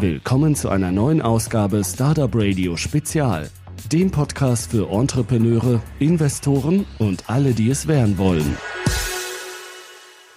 Willkommen 0.00 0.54
zu 0.54 0.68
einer 0.68 0.92
neuen 0.92 1.22
Ausgabe 1.22 1.82
Startup 1.84 2.30
Radio 2.32 2.76
Spezial, 2.76 3.50
dem 3.92 4.10
Podcast 4.10 4.70
für 4.70 4.88
Entrepreneure, 4.90 5.80
Investoren 5.98 6.86
und 6.98 7.28
alle, 7.28 7.52
die 7.52 7.70
es 7.70 7.88
werden 7.88 8.16
wollen. 8.18 8.56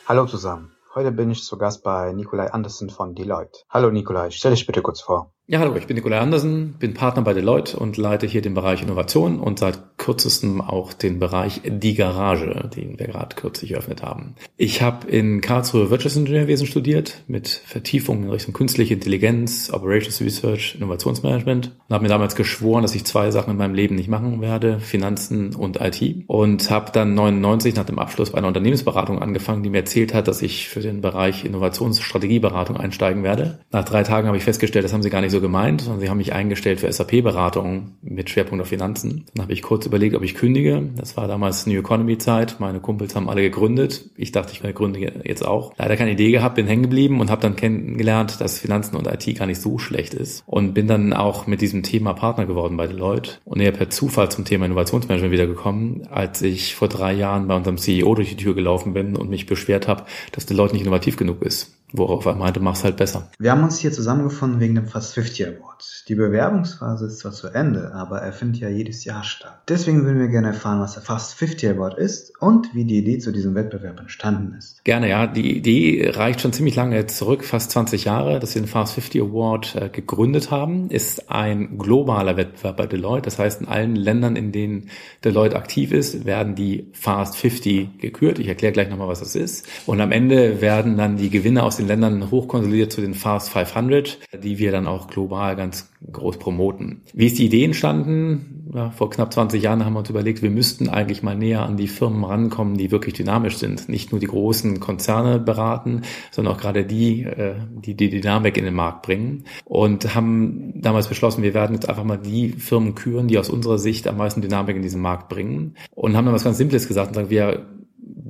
Hallo 0.07 0.25
zusammen. 0.25 0.71
Heute 0.93 1.11
bin 1.11 1.31
ich 1.31 1.43
zu 1.43 1.57
Gast 1.57 1.83
bei 1.83 2.11
Nikolai 2.11 2.51
Andersen 2.51 2.89
von 2.89 3.15
Deloitte. 3.15 3.59
Hallo 3.69 3.91
Nikolai, 3.91 4.29
stell 4.31 4.51
dich 4.51 4.65
bitte 4.65 4.81
kurz 4.81 5.01
vor. 5.01 5.33
Ja, 5.47 5.59
hallo, 5.59 5.75
ich 5.75 5.87
bin 5.87 5.95
Nikolai 5.95 6.19
Andersen, 6.19 6.75
bin 6.79 6.93
Partner 6.93 7.23
bei 7.23 7.33
Deloitte 7.33 7.77
und 7.77 7.97
leite 7.97 8.25
hier 8.25 8.41
den 8.41 8.53
Bereich 8.53 8.81
Innovation 8.83 9.39
und 9.39 9.59
seit 9.59 9.97
kürzestem 9.97 10.61
auch 10.61 10.93
den 10.93 11.19
Bereich 11.19 11.61
Die 11.65 11.95
Garage, 11.95 12.69
den 12.73 12.97
wir 12.97 13.07
gerade 13.07 13.35
kürzlich 13.35 13.71
eröffnet 13.71 14.01
haben. 14.01 14.35
Ich 14.55 14.81
habe 14.81 15.09
in 15.09 15.41
Karlsruhe 15.41 15.89
Wirtschaftsingenieurwesen 15.89 16.67
studiert 16.67 17.23
mit 17.27 17.49
Vertiefung 17.49 18.23
in 18.23 18.29
Richtung 18.29 18.53
künstliche 18.53 18.93
Intelligenz, 18.93 19.71
Operations 19.73 20.21
Research, 20.21 20.75
Innovationsmanagement 20.75 21.71
und 21.87 21.93
habe 21.93 22.03
mir 22.03 22.09
damals 22.09 22.35
geschworen, 22.35 22.83
dass 22.83 22.95
ich 22.95 23.03
zwei 23.03 23.31
Sachen 23.31 23.51
in 23.51 23.57
meinem 23.57 23.75
Leben 23.75 23.95
nicht 23.95 24.09
machen 24.09 24.41
werde, 24.41 24.79
Finanzen 24.79 25.53
und 25.53 25.81
IT 25.81 26.23
und 26.27 26.69
habe 26.69 26.91
dann 26.93 27.13
99 27.13 27.75
nach 27.75 27.85
dem 27.85 27.99
Abschluss 27.99 28.29
bei 28.29 28.37
einer 28.37 28.47
Unternehmensberatung 28.47 29.19
angefangen, 29.19 29.63
die 29.63 29.69
mir 29.69 29.79
erzählt 29.79 30.13
hat, 30.13 30.29
dass 30.29 30.41
ich 30.41 30.69
für 30.69 30.79
den 30.79 31.01
Bereich 31.01 31.43
Innovationsstrategieberatung 31.43 32.77
einsteigen 32.77 33.23
werde. 33.23 33.59
Nach 33.71 33.83
drei 33.83 34.03
Tagen 34.03 34.27
habe 34.27 34.37
ich 34.37 34.43
festgestellt, 34.43 34.85
das 34.85 34.93
haben 34.93 35.03
sie 35.03 35.09
gar 35.09 35.19
nicht 35.19 35.30
so 35.31 35.41
gemeint, 35.41 35.81
sondern 35.81 36.01
sie 36.01 36.09
haben 36.09 36.17
mich 36.17 36.33
eingestellt 36.33 36.79
für 36.79 36.91
SAP-Beratung 36.91 37.91
mit 38.01 38.29
Schwerpunkt 38.29 38.61
auf 38.61 38.67
Finanzen. 38.67 39.25
Dann 39.33 39.43
habe 39.43 39.53
ich 39.53 39.61
kurz 39.61 39.85
überlegt, 39.85 40.15
ob 40.15 40.23
ich 40.23 40.35
kündige. 40.35 40.89
Das 40.95 41.17
war 41.17 41.27
damals 41.27 41.65
New 41.65 41.79
Economy 41.79 42.17
Zeit. 42.17 42.59
Meine 42.59 42.79
Kumpels 42.79 43.15
haben 43.15 43.29
alle 43.29 43.41
gegründet. 43.41 44.09
Ich 44.15 44.31
dachte, 44.31 44.53
ich 44.53 44.75
gründe 44.75 44.99
jetzt 45.23 45.45
auch. 45.45 45.73
Leider 45.77 45.97
keine 45.97 46.11
Idee 46.11 46.31
gehabt, 46.31 46.55
bin 46.55 46.67
hängen 46.67 46.83
geblieben 46.83 47.19
und 47.19 47.31
habe 47.31 47.41
dann 47.41 47.55
kennengelernt, 47.55 48.39
dass 48.39 48.59
Finanzen 48.59 48.95
und 48.95 49.07
IT 49.07 49.37
gar 49.37 49.47
nicht 49.47 49.61
so 49.61 49.79
schlecht 49.79 50.13
ist. 50.13 50.43
Und 50.45 50.73
bin 50.73 50.87
dann 50.87 51.13
auch 51.13 51.47
mit 51.47 51.61
diesem 51.61 51.83
Thema 51.83 52.13
Partner 52.13 52.45
geworden 52.45 52.77
bei 52.77 52.87
Deloitte 52.87 53.33
und 53.45 53.59
eher 53.59 53.71
per 53.71 53.89
Zufall 53.89 54.29
zum 54.29 54.45
Thema 54.45 54.65
Innovationsmanagement 54.65 55.33
wiedergekommen, 55.33 56.07
als 56.09 56.41
ich 56.41 56.75
vor 56.75 56.87
drei 56.87 57.13
Jahren 57.13 57.47
bei 57.47 57.55
unserem 57.55 57.77
CEO 57.77 58.13
durch 58.15 58.29
die 58.29 58.43
Tür 58.43 58.53
gelaufen 58.53 58.93
bin 58.93 59.15
und 59.15 59.29
mich 59.29 59.45
beschwert 59.45 59.87
habe, 59.87 60.05
dass 60.31 60.45
Deloitte 60.45 60.73
nicht 60.73 60.83
innovativ 60.83 61.17
genug 61.17 61.41
ist. 61.41 61.77
Worauf 61.93 62.25
er 62.25 62.35
meinte, 62.35 62.59
mach's 62.59 62.83
halt 62.83 62.97
besser. 62.97 63.27
Wir 63.37 63.51
haben 63.51 63.63
uns 63.63 63.79
hier 63.79 63.91
zusammengefunden 63.91 64.59
wegen 64.59 64.75
dem 64.75 64.87
Fast 64.87 65.13
50 65.13 65.47
Award. 65.47 66.05
Die 66.07 66.15
Bewerbungsphase 66.15 67.05
ist 67.07 67.19
zwar 67.19 67.31
zu 67.31 67.47
Ende, 67.47 67.93
aber 67.93 68.19
er 68.19 68.31
findet 68.31 68.61
ja 68.61 68.69
jedes 68.69 69.03
Jahr 69.03 69.23
statt. 69.23 69.61
Deswegen 69.67 70.05
würden 70.05 70.19
wir 70.19 70.29
gerne 70.29 70.47
erfahren, 70.47 70.79
was 70.79 70.93
der 70.93 71.03
Fast 71.03 71.33
50 71.35 71.71
Award 71.71 71.97
ist 71.97 72.33
und 72.39 72.73
wie 72.73 72.85
die 72.85 72.97
Idee 72.97 73.19
zu 73.19 73.31
diesem 73.31 73.55
Wettbewerb 73.55 73.99
entstanden 73.99 74.55
ist. 74.57 74.83
Gerne, 74.83 75.09
ja. 75.09 75.27
Die 75.27 75.57
Idee 75.57 76.11
reicht 76.13 76.41
schon 76.41 76.53
ziemlich 76.53 76.75
lange 76.75 77.05
zurück, 77.07 77.43
fast 77.43 77.71
20 77.71 78.05
Jahre, 78.05 78.39
dass 78.39 78.55
wir 78.55 78.61
den 78.61 78.67
Fast 78.67 78.93
50 78.93 79.21
Award 79.21 79.75
äh, 79.75 79.89
gegründet 79.89 80.49
haben. 80.49 80.89
Ist 80.89 81.29
ein 81.29 81.77
globaler 81.77 82.37
Wettbewerb 82.37 82.77
bei 82.77 82.87
Deloitte. 82.87 83.23
Das 83.23 83.37
heißt, 83.37 83.61
in 83.61 83.67
allen 83.67 83.95
Ländern, 83.95 84.35
in 84.35 84.51
denen 84.51 84.89
Deloitte 85.25 85.57
aktiv 85.57 85.91
ist, 85.91 86.25
werden 86.25 86.55
die 86.55 86.87
Fast 86.93 87.35
50 87.37 87.99
gekürt. 87.99 88.39
Ich 88.39 88.47
erkläre 88.47 88.71
gleich 88.71 88.89
nochmal, 88.89 89.07
was 89.07 89.19
das 89.19 89.35
ist. 89.35 89.67
Und 89.85 89.99
am 89.99 90.11
Ende 90.11 90.61
werden 90.61 90.97
dann 90.97 91.17
die 91.17 91.29
Gewinner 91.29 91.63
aus 91.63 91.80
den 91.81 91.87
Ländern 91.87 92.31
hochkonsolidiert 92.31 92.91
zu 92.91 93.01
den 93.01 93.13
Fast 93.13 93.49
500, 93.49 94.19
die 94.43 94.57
wir 94.57 94.71
dann 94.71 94.87
auch 94.87 95.07
global 95.07 95.55
ganz 95.55 95.91
groß 96.11 96.37
promoten. 96.37 97.01
Wie 97.13 97.27
ist 97.27 97.37
die 97.37 97.45
Idee 97.45 97.65
entstanden? 97.65 98.71
Ja, 98.73 98.89
vor 98.89 99.09
knapp 99.09 99.33
20 99.33 99.61
Jahren 99.61 99.83
haben 99.83 99.93
wir 99.93 99.99
uns 99.99 100.09
überlegt, 100.09 100.41
wir 100.41 100.49
müssten 100.49 100.87
eigentlich 100.87 101.23
mal 101.23 101.35
näher 101.35 101.63
an 101.63 101.75
die 101.75 101.89
Firmen 101.89 102.23
rankommen, 102.23 102.77
die 102.77 102.89
wirklich 102.89 103.13
dynamisch 103.15 103.57
sind. 103.57 103.89
Nicht 103.89 104.11
nur 104.11 104.19
die 104.19 104.27
großen 104.27 104.79
Konzerne 104.79 105.39
beraten, 105.39 106.03
sondern 106.31 106.53
auch 106.53 106.59
gerade 106.59 106.85
die, 106.85 107.23
äh, 107.23 107.55
die 107.73 107.95
die 107.95 108.09
Dynamik 108.09 108.57
in 108.57 108.63
den 108.63 108.73
Markt 108.73 109.01
bringen. 109.01 109.43
Und 109.65 110.15
haben 110.15 110.73
damals 110.81 111.07
beschlossen, 111.07 111.43
wir 111.43 111.53
werden 111.53 111.73
jetzt 111.73 111.89
einfach 111.89 112.05
mal 112.05 112.17
die 112.17 112.49
Firmen 112.49 112.95
küren, 112.95 113.27
die 113.27 113.37
aus 113.37 113.49
unserer 113.49 113.77
Sicht 113.77 114.07
am 114.07 114.17
meisten 114.17 114.41
Dynamik 114.41 114.75
in 114.77 114.83
diesen 114.83 115.01
Markt 115.01 115.27
bringen. 115.27 115.75
Und 115.93 116.15
haben 116.15 116.25
dann 116.25 116.33
was 116.33 116.45
ganz 116.45 116.57
Simples 116.57 116.87
gesagt 116.87 117.09
und 117.09 117.15
sagen, 117.15 117.29
wir 117.29 117.65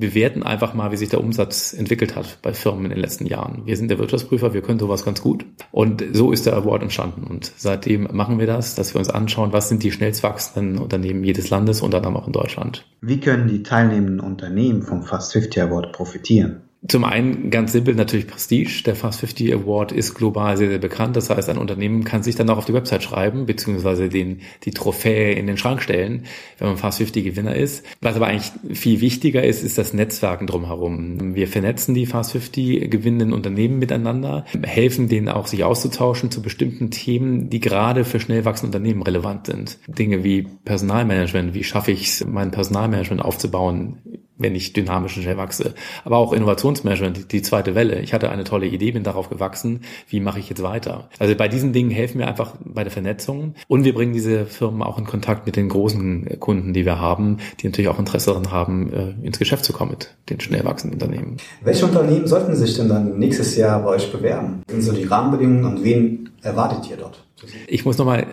bewerten 0.01 0.43
einfach 0.43 0.73
mal, 0.73 0.91
wie 0.91 0.97
sich 0.97 1.07
der 1.07 1.21
Umsatz 1.21 1.71
entwickelt 1.71 2.17
hat 2.17 2.39
bei 2.41 2.53
Firmen 2.53 2.83
in 2.83 2.91
den 2.91 2.99
letzten 2.99 3.25
Jahren. 3.25 3.61
Wir 3.65 3.77
sind 3.77 3.89
der 3.89 3.99
Wirtschaftsprüfer, 3.99 4.53
wir 4.53 4.61
können 4.61 4.79
sowas 4.79 5.05
ganz 5.05 5.21
gut. 5.21 5.45
Und 5.71 6.03
so 6.11 6.33
ist 6.33 6.45
der 6.45 6.57
Award 6.57 6.81
entstanden. 6.83 7.23
Und 7.23 7.53
seitdem 7.55 8.09
machen 8.11 8.39
wir 8.39 8.47
das, 8.47 8.75
dass 8.75 8.93
wir 8.93 8.99
uns 8.99 9.09
anschauen, 9.09 9.53
was 9.53 9.69
sind 9.69 9.83
die 9.83 9.93
schnellst 9.93 10.23
wachsenden 10.23 10.77
Unternehmen 10.77 11.23
jedes 11.23 11.49
Landes 11.49 11.81
und 11.81 11.93
dann 11.93 12.05
auch 12.05 12.27
in 12.27 12.33
Deutschland. 12.33 12.85
Wie 12.99 13.21
können 13.21 13.47
die 13.47 13.63
teilnehmenden 13.63 14.19
Unternehmen 14.19 14.81
vom 14.81 15.03
Fast 15.03 15.31
50 15.31 15.63
Award 15.63 15.93
profitieren? 15.93 16.63
Zum 16.87 17.03
einen 17.03 17.51
ganz 17.51 17.73
simpel 17.73 17.93
natürlich 17.93 18.25
Prestige. 18.25 18.81
Der 18.85 18.95
Fast 18.95 19.19
50 19.19 19.53
Award 19.53 19.91
ist 19.91 20.15
global 20.15 20.57
sehr, 20.57 20.69
sehr 20.69 20.79
bekannt. 20.79 21.15
Das 21.15 21.29
heißt, 21.29 21.47
ein 21.49 21.59
Unternehmen 21.59 22.03
kann 22.03 22.23
sich 22.23 22.35
dann 22.35 22.49
auch 22.49 22.57
auf 22.57 22.65
die 22.65 22.73
Website 22.73 23.03
schreiben, 23.03 23.45
beziehungsweise 23.45 24.09
den, 24.09 24.41
die 24.63 24.71
Trophäe 24.71 25.33
in 25.33 25.45
den 25.45 25.57
Schrank 25.57 25.83
stellen, 25.83 26.25
wenn 26.57 26.69
man 26.69 26.77
Fast 26.77 26.97
50 26.97 27.23
Gewinner 27.23 27.55
ist. 27.55 27.85
Was 28.01 28.15
aber 28.15 28.27
eigentlich 28.27 28.51
viel 28.75 28.99
wichtiger 28.99 29.43
ist, 29.43 29.63
ist 29.63 29.77
das 29.77 29.93
Netzwerken 29.93 30.47
drumherum. 30.47 31.35
Wir 31.35 31.47
vernetzen 31.47 31.93
die 31.93 32.07
Fast 32.07 32.31
50 32.31 32.89
gewinnenden 32.89 33.33
Unternehmen 33.33 33.77
miteinander, 33.77 34.45
helfen 34.63 35.07
denen 35.07 35.29
auch, 35.29 35.45
sich 35.45 35.63
auszutauschen 35.63 36.31
zu 36.31 36.41
bestimmten 36.41 36.89
Themen, 36.89 37.51
die 37.51 37.59
gerade 37.59 38.05
für 38.05 38.19
schnell 38.19 38.43
wachsende 38.43 38.75
Unternehmen 38.75 39.03
relevant 39.03 39.45
sind. 39.45 39.77
Dinge 39.87 40.23
wie 40.23 40.47
Personalmanagement, 40.65 41.53
wie 41.53 41.63
schaffe 41.63 41.91
ich 41.91 42.07
es, 42.07 42.25
mein 42.25 42.49
Personalmanagement 42.49 43.21
aufzubauen, 43.21 43.99
wenn 44.41 44.55
ich 44.55 44.73
dynamisch 44.73 45.17
und 45.17 45.23
schnell 45.23 45.37
wachse. 45.37 45.73
Aber 46.03 46.17
auch 46.17 46.33
Innovationsmanagement, 46.33 47.31
die 47.31 47.41
zweite 47.41 47.75
Welle. 47.75 47.99
Ich 47.99 48.13
hatte 48.13 48.29
eine 48.29 48.43
tolle 48.43 48.67
Idee, 48.67 48.91
bin 48.91 49.03
darauf 49.03 49.29
gewachsen. 49.29 49.81
Wie 50.07 50.19
mache 50.19 50.39
ich 50.39 50.49
jetzt 50.49 50.63
weiter? 50.63 51.09
Also 51.19 51.35
bei 51.35 51.47
diesen 51.47 51.73
Dingen 51.73 51.91
helfen 51.91 52.19
wir 52.19 52.27
einfach 52.27 52.55
bei 52.63 52.83
der 52.83 52.91
Vernetzung 52.91 53.55
und 53.67 53.83
wir 53.83 53.93
bringen 53.93 54.13
diese 54.13 54.45
Firmen 54.45 54.81
auch 54.81 54.97
in 54.97 55.05
Kontakt 55.05 55.45
mit 55.45 55.55
den 55.55 55.69
großen 55.69 56.39
Kunden, 56.39 56.73
die 56.73 56.85
wir 56.85 56.99
haben, 56.99 57.37
die 57.59 57.67
natürlich 57.67 57.89
auch 57.89 57.99
Interesse 57.99 58.31
daran 58.31 58.51
haben, 58.51 58.93
äh, 58.93 59.25
ins 59.25 59.39
Geschäft 59.39 59.65
zu 59.65 59.73
kommen 59.73 59.91
mit 59.91 60.15
den 60.29 60.39
schnell 60.39 60.63
wachsenden 60.65 61.01
Unternehmen. 61.01 61.37
Welche 61.61 61.85
Unternehmen 61.85 62.27
sollten 62.27 62.55
sich 62.55 62.75
denn 62.75 62.89
dann 62.89 63.19
nächstes 63.19 63.55
Jahr 63.55 63.81
bei 63.83 63.89
euch 63.89 64.11
bewerben? 64.11 64.63
Sind 64.67 64.81
so 64.81 64.91
die 64.93 65.03
Rahmenbedingungen 65.03 65.65
und 65.65 65.83
wen 65.83 66.29
erwartet 66.41 66.89
ihr 66.89 66.97
dort? 66.97 67.23
Ich 67.67 67.85
muss 67.85 67.97
nochmal 67.97 68.27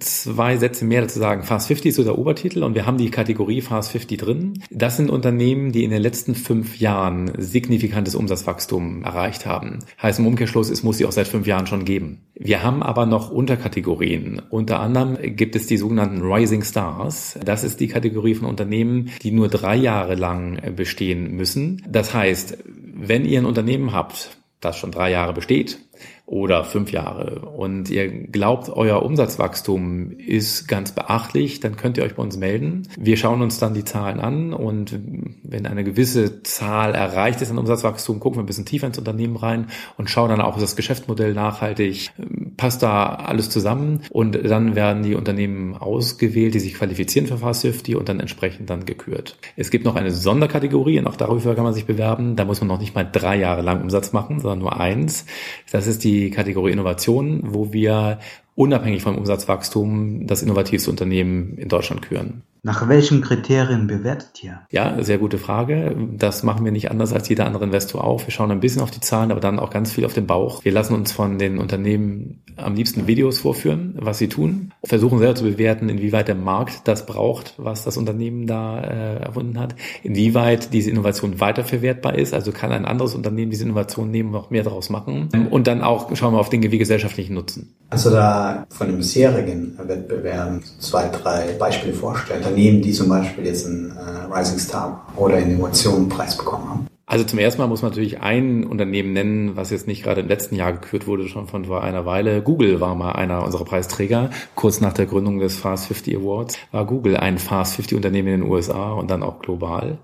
zwei 0.00 0.56
Sätze 0.56 0.84
mehr 0.84 1.02
dazu 1.02 1.18
sagen. 1.18 1.42
Fast 1.42 1.68
50 1.68 1.90
ist 1.90 1.96
so 1.96 2.04
der 2.04 2.18
Obertitel 2.18 2.62
und 2.62 2.74
wir 2.74 2.86
haben 2.86 2.98
die 2.98 3.10
Kategorie 3.10 3.60
Fast 3.60 3.92
50 3.92 4.18
drin. 4.18 4.62
Das 4.70 4.96
sind 4.96 5.10
Unternehmen, 5.10 5.72
die 5.72 5.84
in 5.84 5.90
den 5.90 6.02
letzten 6.02 6.34
fünf 6.34 6.78
Jahren 6.78 7.32
signifikantes 7.38 8.14
Umsatzwachstum 8.14 9.02
erreicht 9.02 9.46
haben. 9.46 9.80
Heißt 10.00 10.18
im 10.18 10.26
Umkehrschluss, 10.26 10.70
es 10.70 10.82
muss 10.82 10.98
sie 10.98 11.06
auch 11.06 11.12
seit 11.12 11.28
fünf 11.28 11.46
Jahren 11.46 11.66
schon 11.66 11.84
geben. 11.84 12.22
Wir 12.34 12.62
haben 12.62 12.82
aber 12.82 13.06
noch 13.06 13.30
Unterkategorien. 13.30 14.42
Unter 14.50 14.80
anderem 14.80 15.18
gibt 15.36 15.56
es 15.56 15.66
die 15.66 15.76
sogenannten 15.76 16.22
Rising 16.22 16.62
Stars. 16.62 17.38
Das 17.44 17.64
ist 17.64 17.80
die 17.80 17.88
Kategorie 17.88 18.34
von 18.34 18.48
Unternehmen, 18.48 19.10
die 19.22 19.30
nur 19.30 19.48
drei 19.48 19.76
Jahre 19.76 20.14
lang 20.14 20.74
bestehen 20.74 21.36
müssen. 21.36 21.82
Das 21.88 22.14
heißt, 22.14 22.58
wenn 22.94 23.24
ihr 23.24 23.40
ein 23.40 23.46
Unternehmen 23.46 23.92
habt, 23.92 24.38
das 24.60 24.78
schon 24.78 24.92
drei 24.92 25.10
Jahre 25.10 25.34
besteht 25.34 25.78
oder 26.26 26.64
fünf 26.64 26.90
Jahre 26.90 27.40
und 27.40 27.90
ihr 27.90 28.08
glaubt, 28.08 28.70
euer 28.70 29.02
Umsatzwachstum 29.02 30.12
ist 30.12 30.66
ganz 30.66 30.92
beachtlich, 30.92 31.60
dann 31.60 31.76
könnt 31.76 31.98
ihr 31.98 32.04
euch 32.04 32.14
bei 32.14 32.22
uns 32.22 32.38
melden. 32.38 32.88
Wir 32.96 33.18
schauen 33.18 33.42
uns 33.42 33.58
dann 33.58 33.74
die 33.74 33.84
Zahlen 33.84 34.20
an 34.20 34.54
und 34.54 34.98
wenn 35.42 35.66
eine 35.66 35.84
gewisse 35.84 36.42
Zahl 36.42 36.94
erreicht 36.94 37.42
ist 37.42 37.50
an 37.50 37.58
Umsatzwachstum, 37.58 38.20
gucken 38.20 38.38
wir 38.38 38.42
ein 38.42 38.46
bisschen 38.46 38.64
tiefer 38.64 38.86
ins 38.86 38.96
Unternehmen 38.96 39.36
rein 39.36 39.66
und 39.98 40.08
schauen 40.08 40.30
dann 40.30 40.40
auch, 40.40 40.56
ist 40.56 40.62
das 40.62 40.76
Geschäftsmodell 40.76 41.34
nachhaltig, 41.34 42.10
passt 42.56 42.82
da 42.82 43.04
alles 43.04 43.50
zusammen 43.50 44.00
und 44.08 44.34
dann 44.34 44.74
werden 44.74 45.02
die 45.02 45.16
Unternehmen 45.16 45.76
ausgewählt, 45.76 46.54
die 46.54 46.60
sich 46.60 46.72
qualifizieren 46.72 47.28
für 47.28 47.36
Fast 47.36 47.62
50 47.62 47.96
und 47.96 48.08
dann 48.08 48.20
entsprechend 48.20 48.70
dann 48.70 48.86
gekürt. 48.86 49.36
Es 49.56 49.70
gibt 49.70 49.84
noch 49.84 49.94
eine 49.94 50.10
Sonderkategorie 50.10 50.98
und 50.98 51.06
auch 51.06 51.16
darüber 51.16 51.54
kann 51.54 51.64
man 51.64 51.74
sich 51.74 51.84
bewerben. 51.84 52.34
Da 52.34 52.46
muss 52.46 52.62
man 52.62 52.68
noch 52.68 52.80
nicht 52.80 52.94
mal 52.94 53.04
drei 53.04 53.36
Jahre 53.36 53.60
lang 53.60 53.82
Umsatz 53.82 54.14
machen, 54.14 54.40
sondern 54.40 54.60
nur 54.60 54.80
eins. 54.80 55.26
Das 55.70 55.86
ist 55.86 56.02
die 56.02 56.13
Kategorie 56.30 56.72
Innovation, 56.72 57.40
wo 57.44 57.72
wir 57.72 58.18
unabhängig 58.54 59.02
vom 59.02 59.18
Umsatzwachstum 59.18 60.26
das 60.26 60.42
innovativste 60.42 60.90
Unternehmen 60.90 61.56
in 61.56 61.68
Deutschland 61.68 62.02
küren. 62.02 62.42
Nach 62.66 62.88
welchen 62.88 63.20
Kriterien 63.20 63.86
bewertet 63.86 64.42
ihr? 64.42 64.60
Ja, 64.70 65.02
sehr 65.02 65.18
gute 65.18 65.36
Frage. 65.36 65.94
Das 66.16 66.42
machen 66.42 66.64
wir 66.64 66.72
nicht 66.72 66.90
anders 66.90 67.12
als 67.12 67.28
jeder 67.28 67.44
andere 67.44 67.64
Investor 67.64 68.02
auch. 68.02 68.26
Wir 68.26 68.30
schauen 68.30 68.50
ein 68.50 68.60
bisschen 68.60 68.80
auf 68.80 68.90
die 68.90 69.00
Zahlen, 69.00 69.30
aber 69.30 69.40
dann 69.40 69.58
auch 69.58 69.68
ganz 69.68 69.92
viel 69.92 70.06
auf 70.06 70.14
den 70.14 70.26
Bauch. 70.26 70.64
Wir 70.64 70.72
lassen 70.72 70.94
uns 70.94 71.12
von 71.12 71.38
den 71.38 71.58
Unternehmen 71.58 72.40
am 72.56 72.74
liebsten 72.74 73.06
Videos 73.06 73.40
vorführen, 73.40 73.96
was 74.00 74.18
sie 74.18 74.28
tun, 74.28 74.72
versuchen 74.82 75.18
selber 75.18 75.34
zu 75.34 75.44
bewerten, 75.44 75.88
inwieweit 75.90 76.28
der 76.28 76.36
Markt 76.36 76.88
das 76.88 77.04
braucht, 77.04 77.54
was 77.58 77.84
das 77.84 77.96
Unternehmen 77.96 78.46
da 78.46 78.80
äh, 78.80 79.16
erfunden 79.16 79.58
hat, 79.58 79.74
inwieweit 80.02 80.72
diese 80.72 80.90
Innovation 80.90 81.40
weiterverwertbar 81.40 82.14
ist. 82.14 82.32
Also 82.32 82.52
kann 82.52 82.72
ein 82.72 82.86
anderes 82.86 83.14
Unternehmen 83.14 83.50
diese 83.50 83.64
Innovation 83.64 84.10
nehmen, 84.10 84.30
noch 84.30 84.50
mehr 84.50 84.62
daraus 84.62 84.88
machen. 84.88 85.28
Und 85.50 85.66
dann 85.66 85.82
auch 85.82 86.14
schauen 86.16 86.32
wir 86.32 86.40
auf 86.40 86.48
Dinge 86.48 86.70
wie 86.72 86.78
gesellschaftlichen 86.78 87.34
Nutzen. 87.34 87.74
Also 87.90 88.10
da 88.10 88.43
von 88.68 88.86
den 88.88 88.96
bisherigen 88.96 89.78
Wettbewerben 89.78 90.62
zwei, 90.78 91.08
drei 91.08 91.52
Beispiele 91.58 91.94
vorstellen 91.94 92.42
Unternehmen, 92.42 92.82
die 92.82 92.92
zum 92.92 93.08
Beispiel 93.08 93.46
jetzt 93.46 93.66
einen 93.66 93.90
äh, 93.96 94.34
Rising 94.34 94.58
Star 94.58 95.06
oder 95.16 95.38
Innovationenpreis 95.38 96.36
bekommen 96.36 96.68
haben? 96.68 96.93
Also 97.06 97.24
zum 97.24 97.38
ersten 97.38 97.60
Mal 97.60 97.66
muss 97.66 97.82
man 97.82 97.90
natürlich 97.90 98.20
ein 98.20 98.64
Unternehmen 98.64 99.12
nennen, 99.12 99.56
was 99.56 99.70
jetzt 99.70 99.86
nicht 99.86 100.02
gerade 100.02 100.22
im 100.22 100.28
letzten 100.28 100.56
Jahr 100.56 100.72
gekürt 100.72 101.06
wurde, 101.06 101.28
schon 101.28 101.46
von 101.46 101.66
vor 101.66 101.82
einer 101.82 102.06
Weile. 102.06 102.40
Google 102.40 102.80
war 102.80 102.94
mal 102.94 103.12
einer 103.12 103.44
unserer 103.44 103.66
Preisträger. 103.66 104.30
Kurz 104.54 104.80
nach 104.80 104.94
der 104.94 105.04
Gründung 105.04 105.38
des 105.38 105.58
Fast 105.58 105.88
50 105.88 106.16
Awards 106.16 106.58
war 106.72 106.86
Google 106.86 107.18
ein 107.18 107.36
Fast 107.36 107.74
50 107.74 107.96
Unternehmen 107.96 108.28
in 108.28 108.40
den 108.40 108.50
USA 108.50 108.92
und 108.92 109.10
dann 109.10 109.22
auch 109.22 109.40
global. 109.40 109.98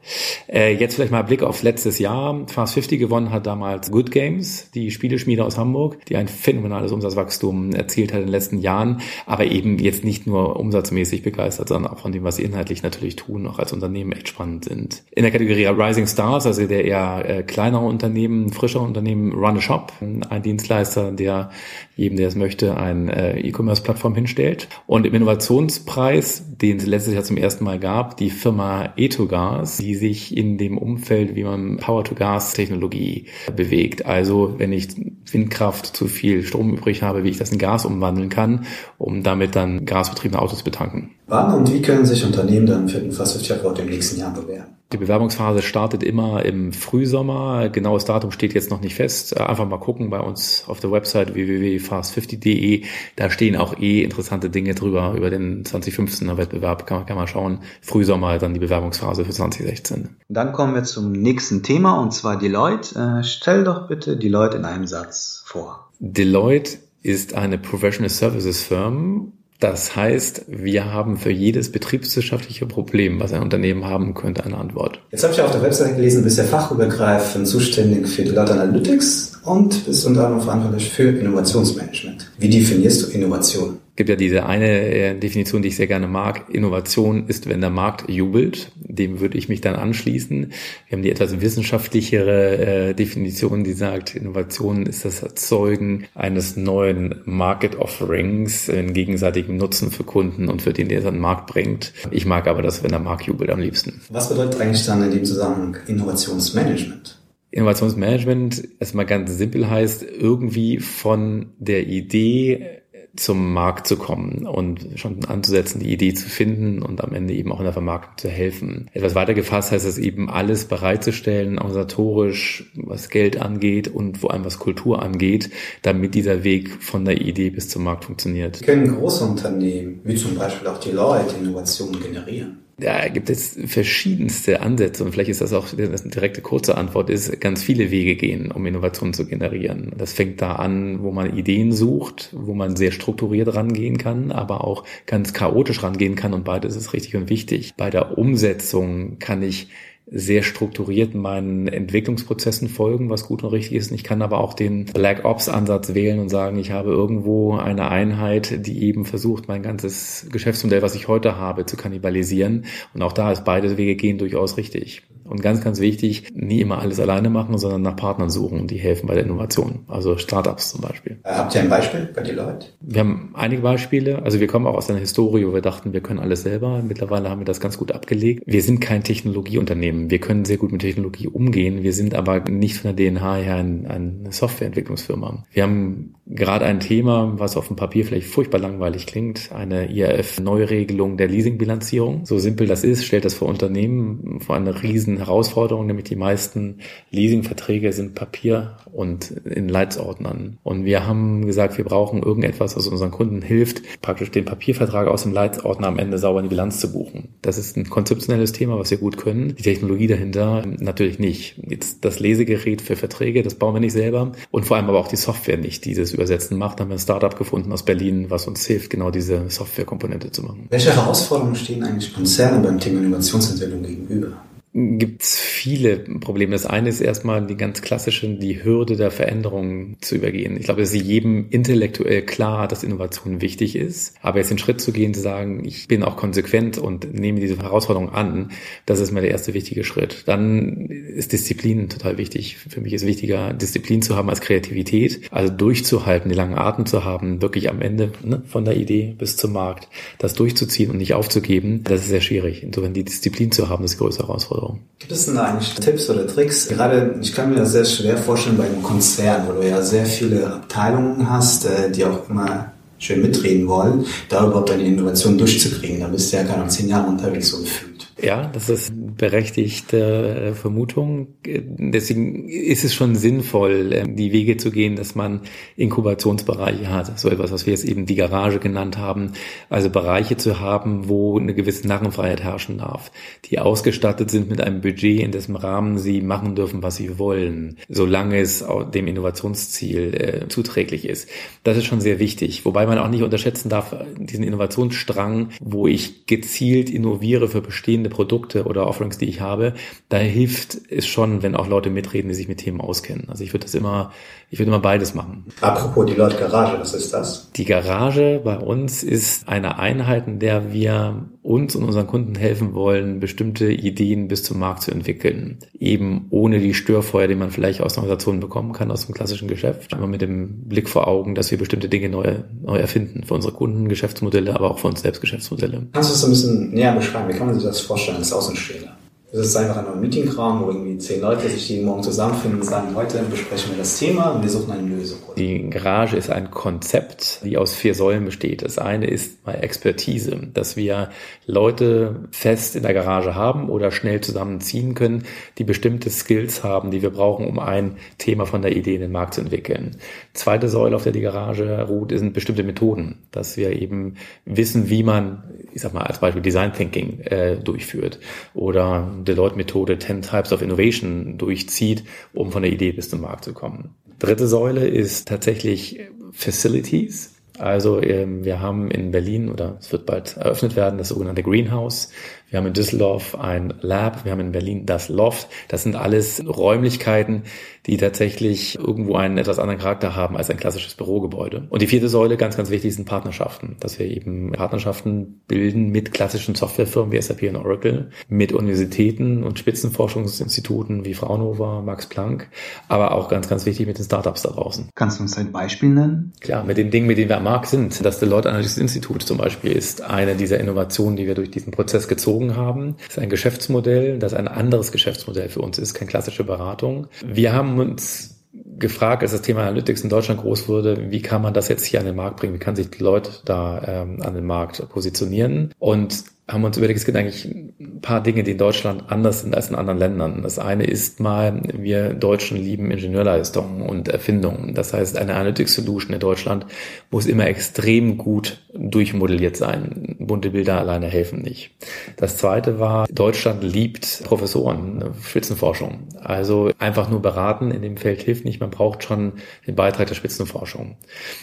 Äh, 0.46 0.74
jetzt 0.74 0.96
vielleicht 0.96 1.10
mal 1.10 1.22
Blick 1.22 1.42
auf 1.42 1.62
letztes 1.62 1.98
Jahr. 1.98 2.46
Fast 2.48 2.74
50 2.74 3.00
gewonnen 3.00 3.30
hat 3.30 3.46
damals 3.46 3.90
Good 3.90 4.10
Games, 4.10 4.70
die 4.72 4.90
Spieleschmiede 4.90 5.42
aus 5.42 5.56
Hamburg, 5.56 6.04
die 6.04 6.16
ein 6.16 6.28
phänomenales 6.28 6.92
Umsatzwachstum 6.92 7.72
erzielt 7.72 8.12
hat 8.12 8.20
in 8.20 8.26
den 8.26 8.32
letzten 8.32 8.58
Jahren, 8.58 9.00
aber 9.24 9.46
eben 9.46 9.78
jetzt 9.78 10.04
nicht 10.04 10.26
nur 10.26 10.60
umsatzmäßig 10.60 11.22
begeistert, 11.22 11.68
sondern 11.68 11.94
auch 11.94 12.00
von 12.00 12.12
dem, 12.12 12.24
was 12.24 12.36
sie 12.36 12.42
inhaltlich 12.42 12.82
natürlich 12.82 13.16
tun, 13.16 13.46
auch 13.46 13.58
als 13.58 13.72
Unternehmen 13.72 14.12
echt 14.12 14.28
spannend 14.28 14.66
sind. 14.66 15.02
In 15.12 15.22
der 15.22 15.32
Kategorie 15.32 15.64
Rising 15.64 16.06
Stars, 16.06 16.44
also 16.44 16.66
der 16.66 16.89
eher 16.90 17.24
äh, 17.28 17.42
kleinere 17.42 17.84
Unternehmen, 17.84 18.52
frischer 18.52 18.80
Unternehmen, 18.80 19.32
Run 19.32 19.56
a 19.56 19.60
Shop, 19.60 19.92
ein 20.00 20.42
Dienstleister, 20.42 21.12
der 21.12 21.50
jedem, 21.94 22.16
der 22.16 22.28
es 22.28 22.34
möchte, 22.34 22.76
eine 22.76 23.36
äh, 23.36 23.40
E-Commerce-Plattform 23.40 24.14
hinstellt. 24.14 24.68
Und 24.86 25.06
im 25.06 25.14
Innovationspreis, 25.14 26.56
den 26.60 26.78
es 26.78 26.86
letztes 26.86 27.14
Jahr 27.14 27.22
zum 27.22 27.36
ersten 27.36 27.64
Mal 27.64 27.78
gab, 27.78 28.16
die 28.16 28.30
Firma 28.30 28.92
Etogas, 28.96 29.76
die 29.76 29.94
sich 29.94 30.36
in 30.36 30.58
dem 30.58 30.78
Umfeld, 30.78 31.36
wie 31.36 31.44
man 31.44 31.76
Power-to-Gas-Technologie 31.76 33.26
bewegt. 33.54 34.06
Also 34.06 34.54
wenn 34.58 34.72
ich 34.72 34.88
Windkraft 35.30 35.86
zu 35.86 36.08
viel 36.08 36.42
Strom 36.42 36.72
übrig 36.74 37.02
habe, 37.02 37.22
wie 37.22 37.30
ich 37.30 37.38
das 37.38 37.52
in 37.52 37.58
Gas 37.58 37.84
umwandeln 37.84 38.30
kann, 38.30 38.64
um 38.98 39.22
damit 39.22 39.54
dann 39.54 39.84
gasbetriebene 39.84 40.40
Autos 40.40 40.62
betanken. 40.62 41.10
Wann 41.28 41.54
und 41.54 41.72
wie 41.72 41.82
können 41.82 42.04
sich 42.04 42.24
Unternehmen 42.24 42.66
dann 42.66 42.88
für 42.88 42.98
den 42.98 43.12
Fast 43.12 43.34
50 43.34 43.60
Award 43.60 43.78
im 43.80 43.90
nächsten 43.90 44.18
Jahr 44.18 44.32
bewerben? 44.32 44.79
Die 44.92 44.96
Bewerbungsphase 44.96 45.62
startet 45.62 46.02
immer 46.02 46.44
im 46.44 46.72
Frühsommer. 46.72 47.68
Genaues 47.68 48.06
Datum 48.06 48.32
steht 48.32 48.54
jetzt 48.54 48.70
noch 48.70 48.80
nicht 48.80 48.96
fest. 48.96 49.36
Äh, 49.36 49.42
einfach 49.44 49.68
mal 49.68 49.78
gucken 49.78 50.10
bei 50.10 50.18
uns 50.18 50.64
auf 50.66 50.80
der 50.80 50.90
Website 50.90 51.34
www.fast50.de. 51.34 52.84
Da 53.14 53.30
stehen 53.30 53.54
auch 53.54 53.78
eh 53.78 54.02
interessante 54.02 54.50
Dinge 54.50 54.74
drüber 54.74 55.14
über 55.16 55.30
den 55.30 55.62
2015er 55.62 56.36
Wettbewerb. 56.36 56.86
Kann 56.86 56.98
man, 56.98 57.06
kann 57.06 57.16
man 57.16 57.28
schauen. 57.28 57.60
Frühsommer 57.80 58.38
dann 58.38 58.52
die 58.52 58.60
Bewerbungsphase 58.60 59.24
für 59.24 59.30
2016. 59.30 60.16
Dann 60.28 60.52
kommen 60.52 60.74
wir 60.74 60.82
zum 60.82 61.12
nächsten 61.12 61.62
Thema 61.62 62.00
und 62.00 62.12
zwar 62.12 62.36
Deloitte. 62.36 62.98
Äh, 62.98 63.22
stell 63.22 63.62
doch 63.62 63.86
bitte 63.86 64.16
Deloitte 64.16 64.56
in 64.56 64.64
einem 64.64 64.88
Satz 64.88 65.44
vor. 65.46 65.88
Deloitte 66.00 66.78
ist 67.02 67.34
eine 67.34 67.58
Professional 67.58 68.10
Services 68.10 68.62
Firm 68.62 69.34
das 69.60 69.94
heißt, 69.94 70.46
wir 70.48 70.92
haben 70.92 71.18
für 71.18 71.30
jedes 71.30 71.70
betriebswirtschaftliche 71.70 72.66
Problem, 72.66 73.20
was 73.20 73.32
ein 73.32 73.42
Unternehmen 73.42 73.84
haben 73.84 74.14
könnte, 74.14 74.42
eine 74.44 74.56
Antwort. 74.56 75.00
Jetzt 75.10 75.22
habe 75.22 75.34
ich 75.34 75.40
auf 75.40 75.52
der 75.52 75.62
Website 75.62 75.96
gelesen, 75.96 76.18
du 76.18 76.24
bist 76.24 76.38
ja 76.38 76.44
fachübergreifend 76.44 77.46
zuständig 77.46 78.08
für 78.08 78.24
Deloitte 78.24 78.52
Analytics 78.52 79.40
und 79.44 79.84
bist 79.84 80.06
unter 80.06 80.24
anderem 80.24 80.42
verantwortlich 80.42 80.88
für 80.88 81.10
Innovationsmanagement. 81.10 82.30
Wie 82.38 82.48
definierst 82.48 83.02
du 83.02 83.10
Innovation? 83.12 83.78
gibt 84.00 84.08
ja 84.08 84.16
diese 84.16 84.46
eine 84.46 84.80
äh, 84.80 85.14
Definition, 85.14 85.60
die 85.60 85.68
ich 85.68 85.76
sehr 85.76 85.86
gerne 85.86 86.08
mag. 86.08 86.46
Innovation 86.48 87.26
ist, 87.26 87.50
wenn 87.50 87.60
der 87.60 87.68
Markt 87.68 88.08
jubelt. 88.08 88.72
Dem 88.94 89.20
würde 89.20 89.38
ich 89.38 89.48
mich 89.48 89.60
dann 89.60 89.74
anschließen. 89.74 90.52
Wir 90.88 90.96
haben 90.96 91.02
die 91.02 91.10
etwas 91.10 91.40
wissenschaftlichere 91.40 92.90
äh, 92.90 92.94
Definition, 92.94 93.64
die 93.64 93.72
sagt, 93.72 94.14
Innovation 94.14 94.86
ist 94.86 95.04
das 95.04 95.22
Erzeugen 95.22 96.06
eines 96.14 96.56
neuen 96.56 97.20
Market 97.24 97.76
Offerings 97.76 98.68
in 98.68 98.92
gegenseitigem 98.92 99.56
Nutzen 99.56 99.90
für 99.90 100.04
Kunden 100.04 100.48
und 100.48 100.62
für 100.62 100.72
den, 100.72 100.88
der 100.88 101.00
es 101.00 101.06
an 101.06 101.14
den 101.14 101.20
Markt 101.20 101.46
bringt. 101.46 101.92
Ich 102.10 102.26
mag 102.26 102.46
aber 102.46 102.62
das, 102.62 102.82
wenn 102.82 102.90
der 102.90 103.00
Markt 103.00 103.26
jubelt 103.26 103.50
am 103.50 103.60
liebsten. 103.60 104.00
Was 104.10 104.28
bedeutet 104.28 104.60
eigentlich 104.60 104.84
dann 104.86 105.02
in 105.02 105.10
dem 105.10 105.24
Zusammenhang 105.24 105.76
Innovationsmanagement? 105.86 107.20
Innovationsmanagement 107.52 108.68
erstmal 108.78 109.06
ganz 109.06 109.32
simpel 109.32 109.68
heißt, 109.68 110.02
irgendwie 110.02 110.78
von 110.78 111.50
der 111.58 111.86
Idee 111.88 112.80
zum 113.16 113.52
Markt 113.52 113.86
zu 113.86 113.96
kommen 113.96 114.46
und 114.46 114.86
schon 114.96 115.24
anzusetzen, 115.24 115.80
die 115.80 115.92
Idee 115.92 116.14
zu 116.14 116.28
finden 116.28 116.82
und 116.82 117.02
am 117.02 117.12
Ende 117.12 117.34
eben 117.34 117.52
auch 117.52 117.58
in 117.58 117.64
der 117.64 117.72
Vermarktung 117.72 118.16
zu 118.16 118.28
helfen. 118.28 118.88
Etwas 118.92 119.14
weiter 119.14 119.34
gefasst 119.34 119.72
heißt 119.72 119.86
es 119.86 119.98
eben 119.98 120.30
alles 120.30 120.66
bereitzustellen, 120.66 121.58
organisatorisch, 121.58 122.70
was 122.74 123.08
Geld 123.08 123.40
angeht 123.40 123.88
und 123.88 124.18
vor 124.18 124.32
allem 124.32 124.44
was 124.44 124.58
Kultur 124.58 125.02
angeht, 125.02 125.50
damit 125.82 126.14
dieser 126.14 126.44
Weg 126.44 126.82
von 126.82 127.04
der 127.04 127.20
Idee 127.20 127.50
bis 127.50 127.68
zum 127.68 127.84
Markt 127.84 128.04
funktioniert. 128.04 128.62
Können 128.62 128.96
große 128.96 129.24
Unternehmen, 129.24 130.00
wie 130.04 130.16
zum 130.16 130.36
Beispiel 130.36 130.68
auch 130.68 130.78
die 130.78 130.92
Leute, 130.92 131.36
Innovationen 131.36 132.00
generieren? 132.00 132.58
Da 132.80 133.08
gibt 133.08 133.30
es 133.30 133.58
verschiedenste 133.66 134.60
Ansätze 134.60 135.04
und 135.04 135.12
vielleicht 135.12 135.30
ist 135.30 135.40
das 135.40 135.52
auch 135.52 135.72
eine 135.72 135.88
direkte 135.88 136.40
kurze 136.40 136.76
Antwort 136.76 137.10
ist, 137.10 137.40
ganz 137.40 137.62
viele 137.62 137.90
Wege 137.90 138.16
gehen, 138.16 138.50
um 138.50 138.66
Innovationen 138.66 139.14
zu 139.14 139.26
generieren. 139.26 139.92
Das 139.96 140.12
fängt 140.12 140.40
da 140.42 140.56
an, 140.56 141.02
wo 141.02 141.12
man 141.12 141.36
Ideen 141.36 141.72
sucht, 141.72 142.30
wo 142.32 142.54
man 142.54 142.76
sehr 142.76 142.92
strukturiert 142.92 143.54
rangehen 143.54 143.98
kann, 143.98 144.32
aber 144.32 144.64
auch 144.64 144.84
ganz 145.06 145.32
chaotisch 145.32 145.82
rangehen 145.82 146.16
kann 146.16 146.34
und 146.34 146.44
beides 146.44 146.76
ist 146.76 146.92
richtig 146.92 147.16
und 147.16 147.28
wichtig. 147.28 147.74
Bei 147.76 147.90
der 147.90 148.18
Umsetzung 148.18 149.18
kann 149.18 149.42
ich 149.42 149.68
sehr 150.12 150.42
strukturiert 150.42 151.14
meinen 151.14 151.68
Entwicklungsprozessen 151.68 152.68
folgen, 152.68 153.10
was 153.10 153.26
gut 153.26 153.44
und 153.44 153.50
richtig 153.50 153.76
ist. 153.76 153.92
Ich 153.92 154.02
kann 154.02 154.22
aber 154.22 154.40
auch 154.40 154.54
den 154.54 154.86
Black 154.86 155.24
Ops 155.24 155.48
Ansatz 155.48 155.94
wählen 155.94 156.18
und 156.18 156.28
sagen, 156.28 156.58
ich 156.58 156.72
habe 156.72 156.90
irgendwo 156.90 157.56
eine 157.56 157.88
Einheit, 157.88 158.66
die 158.66 158.82
eben 158.82 159.04
versucht, 159.04 159.46
mein 159.46 159.62
ganzes 159.62 160.26
Geschäftsmodell, 160.32 160.82
was 160.82 160.96
ich 160.96 161.06
heute 161.06 161.36
habe, 161.36 161.64
zu 161.64 161.76
kannibalisieren. 161.76 162.64
Und 162.92 163.02
auch 163.02 163.12
da 163.12 163.30
ist 163.30 163.44
beide 163.44 163.76
Wege 163.76 163.94
gehen 163.94 164.18
durchaus 164.18 164.56
richtig. 164.56 165.02
Und 165.30 165.42
ganz, 165.42 165.62
ganz 165.62 165.78
wichtig, 165.80 166.24
nie 166.34 166.60
immer 166.60 166.80
alles 166.80 166.98
alleine 166.98 167.30
machen, 167.30 167.56
sondern 167.56 167.82
nach 167.82 167.94
Partnern 167.94 168.30
suchen, 168.30 168.66
die 168.66 168.78
helfen 168.78 169.06
bei 169.06 169.14
der 169.14 169.24
Innovation. 169.24 169.84
Also 169.86 170.18
Startups 170.18 170.70
zum 170.72 170.80
Beispiel. 170.80 171.20
Äh, 171.22 171.32
habt 171.32 171.54
ihr 171.54 171.60
ein 171.60 171.68
Beispiel 171.68 172.10
bei 172.14 172.22
Deloitte? 172.22 172.66
Wir 172.80 173.00
haben 173.00 173.30
einige 173.34 173.62
Beispiele. 173.62 174.22
Also 174.22 174.40
wir 174.40 174.48
kommen 174.48 174.66
auch 174.66 174.74
aus 174.74 174.90
einer 174.90 174.98
Historie, 174.98 175.46
wo 175.46 175.54
wir 175.54 175.62
dachten, 175.62 175.92
wir 175.92 176.00
können 176.00 176.18
alles 176.18 176.42
selber. 176.42 176.82
Mittlerweile 176.82 177.30
haben 177.30 177.40
wir 177.40 177.44
das 177.44 177.60
ganz 177.60 177.78
gut 177.78 177.92
abgelegt. 177.92 178.42
Wir 178.46 178.60
sind 178.62 178.80
kein 178.80 179.04
Technologieunternehmen. 179.04 180.10
Wir 180.10 180.18
können 180.18 180.44
sehr 180.44 180.56
gut 180.56 180.72
mit 180.72 180.80
Technologie 180.80 181.28
umgehen. 181.28 181.84
Wir 181.84 181.92
sind 181.92 182.14
aber 182.16 182.40
nicht 182.40 182.76
von 182.76 182.94
der 182.94 183.10
DNH 183.10 183.36
her 183.36 183.56
ein, 183.56 183.86
eine 183.86 184.32
Softwareentwicklungsfirma. 184.32 185.44
Wir 185.52 185.62
haben 185.62 186.14
gerade 186.26 186.64
ein 186.64 186.80
Thema, 186.80 187.34
was 187.36 187.56
auf 187.56 187.68
dem 187.68 187.76
Papier 187.76 188.04
vielleicht 188.04 188.26
furchtbar 188.26 188.58
langweilig 188.58 189.06
klingt, 189.06 189.52
eine 189.52 189.92
IRF-Neuregelung 189.92 191.16
der 191.16 191.28
Leasingbilanzierung. 191.28 192.26
So 192.26 192.38
simpel 192.38 192.66
das 192.66 192.84
ist, 192.84 193.04
stellt 193.04 193.24
das 193.24 193.34
für 193.34 193.44
Unternehmen 193.44 194.40
vor 194.40 194.56
eine 194.56 194.82
riesen 194.82 195.19
Herausforderung, 195.20 195.86
nämlich 195.86 196.04
die 196.04 196.16
meisten 196.16 196.80
Leasingverträge 197.10 197.92
sind 197.92 198.14
Papier 198.14 198.76
und 198.92 199.30
in 199.30 199.68
Leitsordnern. 199.68 200.58
Und 200.62 200.84
wir 200.84 201.06
haben 201.06 201.46
gesagt, 201.46 201.78
wir 201.78 201.84
brauchen 201.84 202.22
irgendetwas, 202.22 202.76
was 202.76 202.86
unseren 202.86 203.10
Kunden 203.10 203.42
hilft, 203.42 203.82
praktisch 204.02 204.30
den 204.30 204.44
Papiervertrag 204.44 205.08
aus 205.08 205.22
dem 205.22 205.32
Leitsordner 205.32 205.88
am 205.88 205.98
Ende 205.98 206.18
sauber 206.18 206.40
in 206.40 206.46
die 206.46 206.50
Bilanz 206.50 206.80
zu 206.80 206.92
buchen. 206.92 207.34
Das 207.42 207.58
ist 207.58 207.76
ein 207.76 207.88
konzeptionelles 207.88 208.52
Thema, 208.52 208.78
was 208.78 208.90
wir 208.90 208.98
gut 208.98 209.16
können. 209.16 209.54
Die 209.56 209.62
Technologie 209.62 210.06
dahinter 210.06 210.64
natürlich 210.66 211.18
nicht. 211.18 211.60
Jetzt 211.68 212.04
das 212.04 212.20
Lesegerät 212.20 212.82
für 212.82 212.96
Verträge, 212.96 213.42
das 213.42 213.54
bauen 213.54 213.74
wir 213.74 213.80
nicht 213.80 213.92
selber 213.92 214.32
und 214.50 214.64
vor 214.64 214.76
allem 214.76 214.88
aber 214.88 214.98
auch 214.98 215.08
die 215.08 215.16
Software 215.16 215.58
nicht, 215.58 215.84
die 215.84 215.94
das 215.94 216.12
Übersetzen 216.12 216.58
macht. 216.58 216.78
Da 216.78 216.84
haben 216.84 216.90
wir 216.90 216.96
ein 216.96 217.00
Startup 217.00 217.36
gefunden 217.36 217.72
aus 217.72 217.84
Berlin, 217.84 218.26
was 218.28 218.46
uns 218.46 218.66
hilft, 218.66 218.90
genau 218.90 219.10
diese 219.10 219.48
Softwarekomponente 219.48 220.30
zu 220.30 220.42
machen. 220.42 220.66
Welche 220.70 220.94
Herausforderungen 220.94 221.54
stehen 221.54 221.82
eigentlich 221.82 222.12
Konzernen 222.12 222.62
beim 222.62 222.78
Thema 222.78 223.00
Innovationsentwicklung 223.00 223.82
gegenüber? 223.82 224.32
Gibt 224.72 225.22
es 225.22 225.36
viele 225.36 225.98
Probleme. 225.98 226.52
Das 226.52 226.64
eine 226.64 226.88
ist 226.90 227.00
erstmal 227.00 227.44
die 227.44 227.56
ganz 227.56 227.82
klassischen, 227.82 228.38
die 228.38 228.62
Hürde 228.62 228.96
der 228.96 229.10
Veränderung 229.10 229.96
zu 230.00 230.14
übergehen. 230.14 230.56
Ich 230.56 230.64
glaube, 230.64 230.82
es 230.82 230.94
ist 230.94 231.02
jedem 231.02 231.46
intellektuell 231.50 232.22
klar, 232.22 232.68
dass 232.68 232.84
Innovation 232.84 233.40
wichtig 233.40 233.74
ist. 233.74 234.14
Aber 234.22 234.38
jetzt 234.38 234.50
den 234.50 234.58
Schritt 234.58 234.80
zu 234.80 234.92
gehen, 234.92 235.12
zu 235.12 235.20
sagen, 235.20 235.64
ich 235.64 235.88
bin 235.88 236.04
auch 236.04 236.16
konsequent 236.16 236.78
und 236.78 237.12
nehme 237.12 237.40
diese 237.40 237.58
Herausforderung 237.58 238.10
an, 238.10 238.52
das 238.86 239.00
ist 239.00 239.10
mal 239.10 239.22
der 239.22 239.32
erste 239.32 239.54
wichtige 239.54 239.82
Schritt. 239.82 240.22
Dann 240.26 240.86
ist 240.86 241.32
Disziplin 241.32 241.88
total 241.88 242.16
wichtig. 242.16 242.56
Für 242.56 242.80
mich 242.80 242.92
ist 242.92 243.04
wichtiger, 243.04 243.52
Disziplin 243.52 244.02
zu 244.02 244.14
haben 244.14 244.30
als 244.30 244.40
Kreativität. 244.40 245.22
Also 245.32 245.52
durchzuhalten, 245.52 246.28
die 246.28 246.36
langen 246.36 246.54
Atem 246.54 246.86
zu 246.86 247.04
haben, 247.04 247.42
wirklich 247.42 247.70
am 247.70 247.82
Ende 247.82 248.12
ne, 248.22 248.44
von 248.46 248.64
der 248.64 248.76
Idee 248.76 249.16
bis 249.18 249.36
zum 249.36 249.52
Markt, 249.52 249.88
das 250.18 250.34
durchzuziehen 250.34 250.90
und 250.90 250.98
nicht 250.98 251.14
aufzugeben, 251.14 251.82
das 251.82 252.02
ist 252.02 252.08
sehr 252.08 252.20
schwierig. 252.20 252.62
Insofern 252.62 252.94
die 252.94 253.02
Disziplin 253.02 253.50
zu 253.50 253.68
haben, 253.68 253.82
ist 253.82 253.94
die 253.94 253.98
größte 253.98 254.22
Herausforderung. 254.22 254.59
Gibt 254.98 255.12
es 255.12 255.26
denn 255.26 255.36
da 255.36 255.44
eigentlich 255.44 255.74
Tipps 255.74 256.10
oder 256.10 256.26
Tricks? 256.26 256.68
Gerade, 256.68 257.18
ich 257.22 257.34
kann 257.34 257.50
mir 257.50 257.56
das 257.56 257.72
sehr 257.72 257.84
schwer 257.84 258.18
vorstellen 258.18 258.58
bei 258.58 258.66
einem 258.66 258.82
Konzern, 258.82 259.48
wo 259.48 259.60
du 259.60 259.66
ja 259.66 259.80
sehr 259.82 260.04
viele 260.04 260.46
Abteilungen 260.46 261.28
hast, 261.28 261.64
äh, 261.64 261.90
die 261.90 262.04
auch 262.04 262.28
immer 262.28 262.72
schön 262.98 263.22
mitreden 263.22 263.66
wollen, 263.66 264.04
da 264.28 264.46
überhaupt 264.46 264.70
deine 264.70 264.84
Innovation 264.84 265.38
durchzukriegen. 265.38 266.00
Da 266.00 266.08
bist 266.08 266.32
du 266.32 266.36
ja 266.36 266.44
keine 266.44 266.68
zehn 266.68 266.88
Jahre 266.88 267.08
unterwegs 267.08 267.50
gefühlt. 267.50 267.99
Ja, 268.22 268.48
das 268.52 268.68
ist 268.68 268.92
berechtigte 269.16 270.50
äh, 270.50 270.54
Vermutung. 270.54 271.28
Deswegen 271.44 272.48
ist 272.48 272.84
es 272.84 272.94
schon 272.94 273.14
sinnvoll, 273.14 273.92
ähm, 273.92 274.16
die 274.16 274.32
Wege 274.32 274.56
zu 274.58 274.70
gehen, 274.70 274.96
dass 274.96 275.14
man 275.14 275.40
Inkubationsbereiche 275.76 276.90
hat. 276.90 277.18
So 277.18 277.30
etwas, 277.30 277.50
was 277.50 277.66
wir 277.66 277.72
jetzt 277.72 277.84
eben 277.84 278.04
die 278.04 278.16
Garage 278.16 278.58
genannt 278.58 278.98
haben. 278.98 279.32
Also 279.70 279.88
Bereiche 279.88 280.36
zu 280.36 280.60
haben, 280.60 281.08
wo 281.08 281.38
eine 281.38 281.54
gewisse 281.54 281.88
Narrenfreiheit 281.88 282.42
herrschen 282.42 282.78
darf. 282.78 283.10
Die 283.46 283.58
ausgestattet 283.58 284.30
sind 284.30 284.50
mit 284.50 284.60
einem 284.60 284.82
Budget, 284.82 285.20
in 285.20 285.32
dessen 285.32 285.56
Rahmen 285.56 285.98
sie 285.98 286.20
machen 286.20 286.54
dürfen, 286.54 286.82
was 286.82 286.96
sie 286.96 287.18
wollen, 287.18 287.78
solange 287.88 288.38
es 288.38 288.64
dem 288.92 289.06
Innovationsziel 289.06 290.14
äh, 290.14 290.48
zuträglich 290.48 291.06
ist. 291.06 291.28
Das 291.64 291.76
ist 291.76 291.86
schon 291.86 292.00
sehr 292.00 292.18
wichtig. 292.18 292.64
Wobei 292.66 292.86
man 292.86 292.98
auch 292.98 293.08
nicht 293.08 293.22
unterschätzen 293.22 293.70
darf, 293.70 293.96
diesen 294.18 294.44
Innovationsstrang, 294.44 295.50
wo 295.60 295.86
ich 295.86 296.26
gezielt 296.26 296.90
innoviere 296.90 297.48
für 297.48 297.62
bestehende 297.62 298.09
Produkte 298.10 298.64
oder 298.64 298.86
Offerings, 298.86 299.16
die 299.16 299.28
ich 299.28 299.40
habe, 299.40 299.74
da 300.08 300.18
hilft 300.18 300.78
es 300.90 301.06
schon, 301.06 301.42
wenn 301.42 301.56
auch 301.56 301.66
Leute 301.66 301.88
mitreden, 301.88 302.28
die 302.28 302.34
sich 302.34 302.48
mit 302.48 302.58
Themen 302.58 302.80
auskennen. 302.80 303.28
Also 303.28 303.42
ich 303.42 303.54
würde 303.54 303.64
das 303.64 303.74
immer, 303.74 304.12
ich 304.50 304.58
würde 304.58 304.70
immer 304.70 304.80
beides 304.80 305.14
machen. 305.14 305.46
Apropos 305.60 306.06
die 306.06 306.14
Leute 306.14 306.36
Garage, 306.36 306.78
was 306.78 306.94
ist 306.94 307.14
das? 307.14 307.50
Die 307.52 307.64
Garage 307.64 308.40
bei 308.44 308.58
uns 308.58 309.02
ist 309.02 309.48
eine 309.48 309.78
Einheit, 309.78 310.26
in 310.26 310.38
der 310.38 310.72
wir 310.72 311.26
uns 311.50 311.74
und 311.74 311.82
unseren 311.82 312.06
Kunden 312.06 312.36
helfen 312.36 312.74
wollen, 312.74 313.18
bestimmte 313.18 313.72
Ideen 313.72 314.28
bis 314.28 314.44
zum 314.44 314.60
Markt 314.60 314.82
zu 314.82 314.92
entwickeln. 314.92 315.58
Eben 315.78 316.26
ohne 316.30 316.60
die 316.60 316.74
Störfeuer, 316.74 317.26
die 317.26 317.34
man 317.34 317.50
vielleicht 317.50 317.80
aus 317.80 317.98
Organisationen 317.98 318.38
bekommen 318.38 318.72
kann, 318.72 318.90
aus 318.92 319.06
dem 319.06 319.14
klassischen 319.14 319.48
Geschäft. 319.48 319.92
Aber 319.92 320.06
mit 320.06 320.22
dem 320.22 320.68
Blick 320.68 320.88
vor 320.88 321.08
Augen, 321.08 321.34
dass 321.34 321.50
wir 321.50 321.58
bestimmte 321.58 321.88
Dinge 321.88 322.08
neu, 322.08 322.36
neu 322.62 322.76
erfinden. 322.76 323.24
Für 323.24 323.34
unsere 323.34 323.52
Kunden 323.52 323.88
Geschäftsmodelle, 323.88 324.54
aber 324.54 324.70
auch 324.70 324.78
für 324.78 324.88
uns 324.88 325.02
selbst 325.02 325.20
Geschäftsmodelle. 325.20 325.88
Kannst 325.92 326.10
du 326.10 326.14
es 326.14 326.24
ein 326.24 326.30
bisschen 326.30 326.70
näher 326.70 326.94
beschreiben? 326.94 327.28
Wie 327.28 327.36
kann 327.36 327.48
man 327.48 327.56
sich 327.56 327.64
das 327.64 327.80
vorstellen 327.80 328.18
als 328.18 328.32
Außenstehender? 328.32 328.99
Das 329.32 329.46
ist 329.46 329.56
einfach 329.56 329.86
ein 329.86 330.00
Meetingraum, 330.00 330.64
wo 330.64 330.70
irgendwie 330.70 330.98
zehn 330.98 331.20
Leute 331.20 331.48
sich 331.48 331.68
jeden 331.68 331.86
Morgen 331.86 332.02
zusammenfinden 332.02 332.58
und 332.60 332.66
sagen, 332.66 332.96
heute 332.96 333.22
besprechen 333.30 333.70
wir 333.70 333.78
das 333.78 333.96
Thema 333.96 334.30
und 334.30 334.42
wir 334.42 334.50
suchen 334.50 334.72
eine 334.72 334.88
Lösung. 334.88 335.20
Die 335.36 335.70
Garage 335.70 336.16
ist 336.16 336.30
ein 336.30 336.50
Konzept, 336.50 337.40
die 337.44 337.56
aus 337.56 337.72
vier 337.72 337.94
Säulen 337.94 338.24
besteht. 338.24 338.62
Das 338.62 338.78
eine 338.78 339.06
ist 339.06 339.46
mal 339.46 339.54
Expertise, 339.54 340.48
dass 340.52 340.76
wir 340.76 341.10
Leute 341.46 342.28
fest 342.32 342.74
in 342.74 342.82
der 342.82 342.92
Garage 342.92 343.36
haben 343.36 343.68
oder 343.68 343.92
schnell 343.92 344.20
zusammenziehen 344.20 344.94
können, 344.94 345.22
die 345.58 345.64
bestimmte 345.64 346.10
Skills 346.10 346.64
haben, 346.64 346.90
die 346.90 347.00
wir 347.00 347.10
brauchen, 347.10 347.46
um 347.46 347.60
ein 347.60 347.98
Thema 348.18 348.46
von 348.46 348.62
der 348.62 348.76
Idee 348.76 348.96
in 348.96 349.00
den 349.00 349.12
Markt 349.12 349.34
zu 349.34 349.42
entwickeln. 349.42 349.96
Zweite 350.32 350.68
Säule, 350.68 350.96
auf 350.96 351.04
der 351.04 351.12
die 351.12 351.20
Garage 351.20 351.86
ruht, 351.86 352.10
sind 352.10 352.32
bestimmte 352.32 352.64
Methoden, 352.64 353.18
dass 353.30 353.56
wir 353.56 353.80
eben 353.80 354.14
wissen, 354.44 354.90
wie 354.90 355.04
man, 355.04 355.44
ich 355.72 355.82
sag 355.82 355.94
mal 355.94 356.02
als 356.02 356.18
Beispiel 356.18 356.42
Design 356.42 356.72
Thinking 356.72 357.20
äh, 357.20 357.56
durchführt 357.58 358.18
oder 358.54 359.08
Deloitte-Methode 359.24 359.98
10 359.98 360.22
Types 360.22 360.52
of 360.52 360.62
Innovation 360.62 361.38
durchzieht, 361.38 362.04
um 362.32 362.52
von 362.52 362.62
der 362.62 362.72
Idee 362.72 362.92
bis 362.92 363.10
zum 363.10 363.20
Markt 363.20 363.44
zu 363.44 363.52
kommen. 363.52 363.94
Dritte 364.18 364.46
Säule 364.46 364.86
ist 364.86 365.28
tatsächlich 365.28 366.00
Facilities. 366.32 367.34
Also 367.58 368.00
ähm, 368.02 368.44
wir 368.44 368.60
haben 368.60 368.90
in 368.90 369.10
Berlin 369.10 369.50
oder 369.50 369.76
es 369.80 369.92
wird 369.92 370.06
bald 370.06 370.36
eröffnet 370.36 370.76
werden, 370.76 370.98
das 370.98 371.08
sogenannte 371.08 371.42
Greenhouse. 371.42 372.10
Wir 372.50 372.58
haben 372.58 372.66
in 372.66 372.72
Düsseldorf 372.72 373.36
ein 373.36 373.74
Lab, 373.80 374.24
wir 374.24 374.32
haben 374.32 374.40
in 374.40 374.50
Berlin 374.50 374.84
das 374.84 375.08
Loft. 375.08 375.48
Das 375.68 375.84
sind 375.84 375.94
alles 375.94 376.42
Räumlichkeiten, 376.44 377.44
die 377.86 377.96
tatsächlich 377.96 378.76
irgendwo 378.76 379.14
einen 379.14 379.38
etwas 379.38 379.60
anderen 379.60 379.80
Charakter 379.80 380.16
haben 380.16 380.36
als 380.36 380.50
ein 380.50 380.56
klassisches 380.56 380.94
Bürogebäude. 380.94 381.68
Und 381.70 381.80
die 381.80 381.86
vierte 381.86 382.08
Säule, 382.08 382.36
ganz, 382.36 382.56
ganz 382.56 382.70
wichtig, 382.70 382.94
sind 382.94 383.04
Partnerschaften. 383.04 383.76
Dass 383.78 384.00
wir 384.00 384.06
eben 384.06 384.50
Partnerschaften 384.50 385.42
bilden 385.46 385.90
mit 385.90 386.12
klassischen 386.12 386.56
Softwarefirmen 386.56 387.12
wie 387.12 387.22
SAP 387.22 387.44
und 387.44 387.56
Oracle, 387.56 388.10
mit 388.28 388.52
Universitäten 388.52 389.44
und 389.44 389.60
Spitzenforschungsinstituten 389.60 391.04
wie 391.04 391.14
Fraunhofer, 391.14 391.82
Max 391.82 392.08
Planck, 392.08 392.48
aber 392.88 393.12
auch 393.12 393.28
ganz, 393.28 393.48
ganz 393.48 393.64
wichtig 393.64 393.86
mit 393.86 393.98
den 393.98 394.04
Startups 394.04 394.42
da 394.42 394.50
draußen. 394.50 394.88
Kannst 394.96 395.20
du 395.20 395.22
uns 395.22 395.38
ein 395.38 395.52
Beispiel 395.52 395.90
nennen? 395.90 396.32
Klar, 396.40 396.64
mit 396.64 396.78
den 396.78 396.90
Dingen, 396.90 397.06
mit 397.06 397.16
denen 397.16 397.28
wir 397.28 397.36
am 397.36 397.44
Markt 397.44 397.68
sind. 397.68 398.04
Das 398.04 398.18
Deloitte 398.18 398.48
Analytics 398.48 398.76
Institute 398.76 399.24
zum 399.24 399.38
Beispiel 399.38 399.70
ist 399.70 400.02
eine 400.02 400.34
dieser 400.34 400.58
Innovationen, 400.58 401.16
die 401.16 401.28
wir 401.28 401.36
durch 401.36 401.50
diesen 401.50 401.70
Prozess 401.70 402.08
gezogen 402.08 402.39
haben. 402.56 402.96
Das 402.98 403.16
ist 403.16 403.18
ein 403.18 403.30
Geschäftsmodell, 403.30 404.18
das 404.18 404.34
ein 404.34 404.48
anderes 404.48 404.92
Geschäftsmodell 404.92 405.48
für 405.48 405.60
uns 405.60 405.78
ist, 405.78 405.94
keine 405.94 406.10
klassische 406.10 406.44
Beratung. 406.44 407.08
Wir 407.24 407.52
haben 407.52 407.78
uns 407.78 408.40
gefragt, 408.52 409.22
als 409.22 409.32
das 409.32 409.42
Thema 409.42 409.62
Analytics 409.62 410.02
in 410.02 410.10
Deutschland 410.10 410.40
groß 410.40 410.68
wurde, 410.68 411.10
wie 411.10 411.22
kann 411.22 411.42
man 411.42 411.54
das 411.54 411.68
jetzt 411.68 411.84
hier 411.84 412.00
an 412.00 412.06
den 412.06 412.16
Markt 412.16 412.38
bringen? 412.38 412.54
Wie 412.54 412.58
kann 412.58 412.74
sich 412.76 412.90
die 412.90 413.02
Leute 413.02 413.30
da 413.44 413.82
ähm, 413.86 414.22
an 414.22 414.34
den 414.34 414.46
Markt 414.46 414.88
positionieren? 414.88 415.72
Und 415.78 416.24
haben 416.50 416.64
uns 416.64 416.76
überlegt, 416.76 416.98
es 416.98 417.04
gibt 417.04 417.16
eigentlich 417.16 417.44
ein 417.44 418.00
paar 418.00 418.22
Dinge, 418.22 418.42
die 418.42 418.52
in 418.52 418.58
Deutschland 418.58 419.04
anders 419.08 419.42
sind 419.42 419.54
als 419.54 419.68
in 419.68 419.74
anderen 419.74 419.98
Ländern. 419.98 420.42
Das 420.42 420.58
eine 420.58 420.84
ist 420.84 421.20
mal, 421.20 421.62
wir 421.72 422.14
Deutschen 422.14 422.56
lieben 422.56 422.90
Ingenieurleistungen 422.90 423.82
und 423.82 424.08
Erfindungen. 424.08 424.74
Das 424.74 424.92
heißt, 424.92 425.16
eine 425.16 425.34
Analytics 425.34 425.74
Solution 425.74 426.12
in 426.12 426.20
Deutschland 426.20 426.66
muss 427.10 427.26
immer 427.26 427.46
extrem 427.46 428.18
gut 428.18 428.60
durchmodelliert 428.74 429.56
sein. 429.56 430.16
Bunte 430.18 430.50
Bilder 430.50 430.78
alleine 430.78 431.06
helfen 431.06 431.42
nicht. 431.42 431.70
Das 432.16 432.36
zweite 432.36 432.78
war, 432.78 433.06
Deutschland 433.12 433.62
liebt 433.62 434.22
Professoren, 434.24 435.04
Spitzenforschung. 435.22 436.00
Also 436.22 436.70
einfach 436.78 437.10
nur 437.10 437.22
beraten 437.22 437.70
in 437.70 437.82
dem 437.82 437.96
Feld 437.96 438.22
hilft 438.22 438.44
nicht. 438.44 438.60
Man 438.60 438.70
braucht 438.70 439.04
schon 439.04 439.34
den 439.66 439.74
Beitrag 439.74 440.08
der 440.08 440.14
Spitzenforschung. 440.14 440.96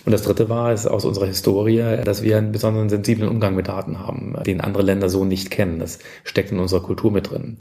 Und 0.06 0.12
das 0.12 0.24
dritte 0.24 0.50
war, 0.50 0.74
ist 0.74 0.86
aus 0.86 1.06
unserer 1.06 1.28
Historie, 1.28 1.98
dass 2.04 2.24
wir 2.24 2.38
einen 2.38 2.52
besonderen 2.52 2.90
sensiblen 2.90 3.30
Umgang 3.30 3.56
mit 3.56 3.68
Daten 3.68 4.00
haben, 4.00 4.36
den 4.46 4.62
andere 4.62 4.84
Länder 4.84 4.97
Länder 4.98 5.10
so 5.10 5.26
nicht 5.26 5.52
kennen. 5.52 5.78
Das 5.78 6.00
steckt 6.24 6.52
in 6.52 6.60
unserer 6.60 6.82
Kultur 6.82 7.12
mit 7.12 7.30
drin. 7.30 7.58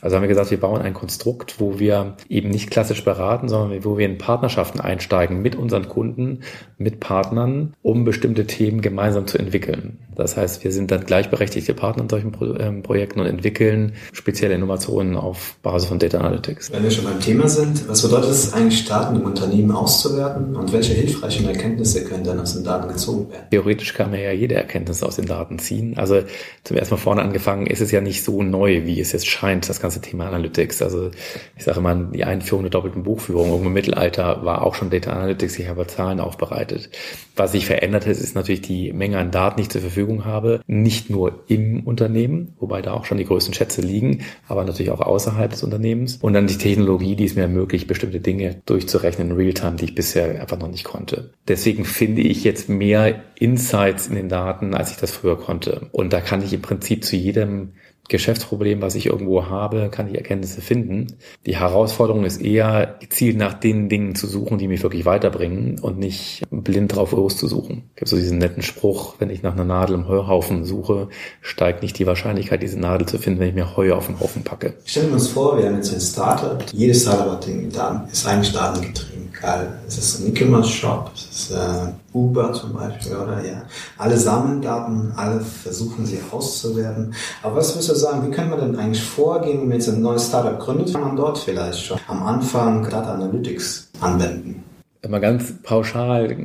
Also 0.00 0.16
haben 0.16 0.22
wir 0.22 0.28
gesagt, 0.28 0.50
wir 0.50 0.60
bauen 0.60 0.82
ein 0.82 0.94
Konstrukt, 0.94 1.60
wo 1.60 1.78
wir 1.78 2.16
eben 2.28 2.50
nicht 2.50 2.70
klassisch 2.70 3.04
beraten, 3.04 3.48
sondern 3.48 3.84
wo 3.84 3.98
wir 3.98 4.06
in 4.06 4.18
Partnerschaften 4.18 4.80
einsteigen 4.80 5.42
mit 5.42 5.56
unseren 5.56 5.88
Kunden, 5.88 6.40
mit 6.78 7.00
Partnern, 7.00 7.74
um 7.82 8.04
bestimmte 8.04 8.46
Themen 8.46 8.80
gemeinsam 8.80 9.26
zu 9.26 9.38
entwickeln. 9.38 9.98
Das 10.18 10.36
heißt, 10.36 10.64
wir 10.64 10.72
sind 10.72 10.90
dann 10.90 11.04
gleichberechtigte 11.04 11.74
Partner 11.74 12.02
in 12.02 12.08
solchen 12.08 12.32
Pro 12.32 12.46
ähm, 12.56 12.82
Projekten 12.82 13.20
und 13.20 13.26
entwickeln 13.26 13.92
spezielle 14.12 14.54
Innovationen 14.54 15.16
auf 15.16 15.56
Basis 15.62 15.88
von 15.88 16.00
Data 16.00 16.18
Analytics. 16.18 16.72
Wenn 16.72 16.82
wir 16.82 16.90
schon 16.90 17.04
beim 17.04 17.20
Thema 17.20 17.48
sind, 17.48 17.88
was 17.88 18.02
bedeutet 18.02 18.30
es 18.30 18.52
eigentlich, 18.52 18.84
Daten 18.84 19.16
im 19.16 19.22
Unternehmen 19.22 19.70
auszuwerten 19.70 20.56
und 20.56 20.72
welche 20.72 20.92
hilfreichen 20.92 21.46
Erkenntnisse 21.46 22.04
können 22.04 22.24
dann 22.24 22.40
aus 22.40 22.54
den 22.54 22.64
Daten 22.64 22.88
gezogen 22.88 23.30
werden? 23.30 23.46
Theoretisch 23.50 23.94
kann 23.94 24.10
man 24.10 24.20
ja 24.20 24.32
jede 24.32 24.56
Erkenntnis 24.56 25.04
aus 25.04 25.16
den 25.16 25.26
Daten 25.26 25.60
ziehen. 25.60 25.96
Also 25.96 26.22
zum 26.64 26.76
ersten 26.76 26.94
Mal 26.94 27.00
vorne 27.00 27.22
angefangen 27.22 27.66
ist 27.66 27.80
es 27.80 27.92
ja 27.92 28.00
nicht 28.00 28.24
so 28.24 28.42
neu, 28.42 28.86
wie 28.86 29.00
es 29.00 29.12
jetzt 29.12 29.28
scheint, 29.28 29.68
das 29.68 29.78
ganze 29.88 30.02
Thema 30.02 30.26
Analytics. 30.26 30.82
Also 30.82 31.10
ich 31.56 31.64
sage 31.64 31.78
immer, 31.78 31.94
die 31.94 32.24
Einführung 32.24 32.62
der 32.64 32.70
doppelten 32.70 33.04
Buchführung 33.04 33.64
im 33.64 33.72
Mittelalter 33.72 34.44
war 34.44 34.62
auch 34.62 34.74
schon 34.74 34.90
Data 34.90 35.12
Analytics, 35.12 35.58
ich 35.58 35.68
habe 35.68 35.86
Zahlen 35.86 36.20
aufbereitet. 36.20 36.90
Was 37.36 37.52
sich 37.52 37.64
verändert 37.64 38.04
hat, 38.04 38.12
ist 38.12 38.34
natürlich 38.34 38.60
die 38.60 38.92
Menge 38.92 39.18
an 39.18 39.30
Daten, 39.30 39.56
die 39.56 39.62
ich 39.62 39.70
zur 39.70 39.80
Verfügung 39.80 40.26
habe, 40.26 40.60
nicht 40.66 41.08
nur 41.08 41.44
im 41.46 41.84
Unternehmen, 41.84 42.54
wobei 42.58 42.82
da 42.82 42.92
auch 42.92 43.06
schon 43.06 43.16
die 43.16 43.24
größten 43.24 43.54
Schätze 43.54 43.80
liegen, 43.80 44.24
aber 44.46 44.64
natürlich 44.64 44.90
auch 44.90 45.00
außerhalb 45.00 45.50
des 45.50 45.62
Unternehmens. 45.62 46.18
Und 46.20 46.34
dann 46.34 46.46
die 46.46 46.58
Technologie, 46.58 47.16
die 47.16 47.24
es 47.24 47.34
mir 47.34 47.42
ermöglicht, 47.42 47.86
bestimmte 47.86 48.20
Dinge 48.20 48.60
durchzurechnen 48.66 49.30
in 49.30 49.36
Realtime, 49.36 49.76
die 49.76 49.86
ich 49.86 49.94
bisher 49.94 50.38
einfach 50.38 50.58
noch 50.58 50.68
nicht 50.68 50.84
konnte. 50.84 51.30
Deswegen 51.46 51.86
finde 51.86 52.20
ich 52.20 52.44
jetzt 52.44 52.68
mehr 52.68 53.22
Insights 53.36 54.08
in 54.08 54.16
den 54.16 54.28
Daten, 54.28 54.74
als 54.74 54.90
ich 54.90 54.98
das 54.98 55.12
früher 55.12 55.38
konnte. 55.38 55.88
Und 55.92 56.12
da 56.12 56.20
kann 56.20 56.42
ich 56.42 56.52
im 56.52 56.60
Prinzip 56.60 57.04
zu 57.04 57.16
jedem 57.16 57.72
Geschäftsproblem, 58.08 58.80
was 58.80 58.94
ich 58.94 59.06
irgendwo 59.06 59.46
habe, 59.46 59.90
kann 59.90 60.08
ich 60.08 60.14
Erkenntnisse 60.14 60.60
finden. 60.60 61.18
Die 61.46 61.56
Herausforderung 61.56 62.24
ist 62.24 62.40
eher, 62.40 62.96
gezielt 63.00 63.36
nach 63.36 63.54
den 63.54 63.88
Dingen 63.88 64.14
zu 64.14 64.26
suchen, 64.26 64.58
die 64.58 64.68
mich 64.68 64.82
wirklich 64.82 65.04
weiterbringen 65.04 65.78
und 65.78 65.98
nicht 65.98 66.42
blind 66.50 66.94
drauf 66.94 67.12
loszusuchen. 67.12 67.84
Es 67.90 67.96
gibt 67.96 68.08
so 68.08 68.16
diesen 68.16 68.38
netten 68.38 68.62
Spruch, 68.62 69.16
wenn 69.18 69.30
ich 69.30 69.42
nach 69.42 69.52
einer 69.52 69.64
Nadel 69.64 69.96
im 69.96 70.08
Heuhaufen 70.08 70.64
suche, 70.64 71.08
steigt 71.42 71.82
nicht 71.82 71.98
die 71.98 72.06
Wahrscheinlichkeit, 72.06 72.62
diese 72.62 72.80
Nadel 72.80 73.06
zu 73.06 73.18
finden, 73.18 73.40
wenn 73.40 73.48
ich 73.48 73.54
mir 73.54 73.76
Heu 73.76 73.92
auf 73.92 74.06
den 74.06 74.18
Haufen 74.20 74.42
packe. 74.42 74.74
Stellen 74.84 75.08
wir 75.08 75.14
uns 75.14 75.28
vor, 75.28 75.58
wir 75.58 75.66
haben 75.66 75.76
jetzt 75.76 75.92
ein 75.92 76.00
Startup. 76.00 76.64
Jedes 76.72 77.02
Startup 77.02 77.40
ist 78.10 78.26
eigentlich 78.26 78.52
datengetrieben 78.52 79.17
geil. 79.40 79.68
Es 79.86 79.98
ist 79.98 80.20
ein 80.20 80.28
E-Commerce-Shop, 80.28 81.10
es 81.14 81.24
ist 81.30 81.50
äh, 81.52 81.92
Uber 82.12 82.52
zum 82.52 82.72
Beispiel, 82.72 83.16
oder? 83.16 83.44
Ja. 83.44 83.62
Alle 83.96 84.16
sammeln 84.16 84.62
Daten, 84.62 85.12
alle 85.16 85.40
versuchen 85.40 86.06
sie 86.06 86.20
auszuwerten. 86.30 87.14
Aber 87.42 87.56
was 87.56 87.74
würdest 87.74 87.90
du 87.90 87.94
sagen, 87.94 88.26
wie 88.26 88.34
kann 88.34 88.50
man 88.50 88.60
denn 88.60 88.76
eigentlich 88.76 89.02
vorgehen, 89.02 89.60
wenn 89.60 89.68
man 89.68 89.78
jetzt 89.78 89.88
ein 89.88 90.02
neues 90.02 90.26
Startup 90.26 90.58
gründet, 90.58 90.92
kann 90.92 91.02
man 91.02 91.16
dort 91.16 91.38
vielleicht 91.38 91.84
schon 91.84 91.98
am 92.08 92.22
Anfang 92.22 92.82
Data 92.84 93.14
Analytics 93.14 93.90
anwenden? 94.00 94.64
Immer 95.02 95.20
ganz 95.20 95.54
pauschal 95.62 96.36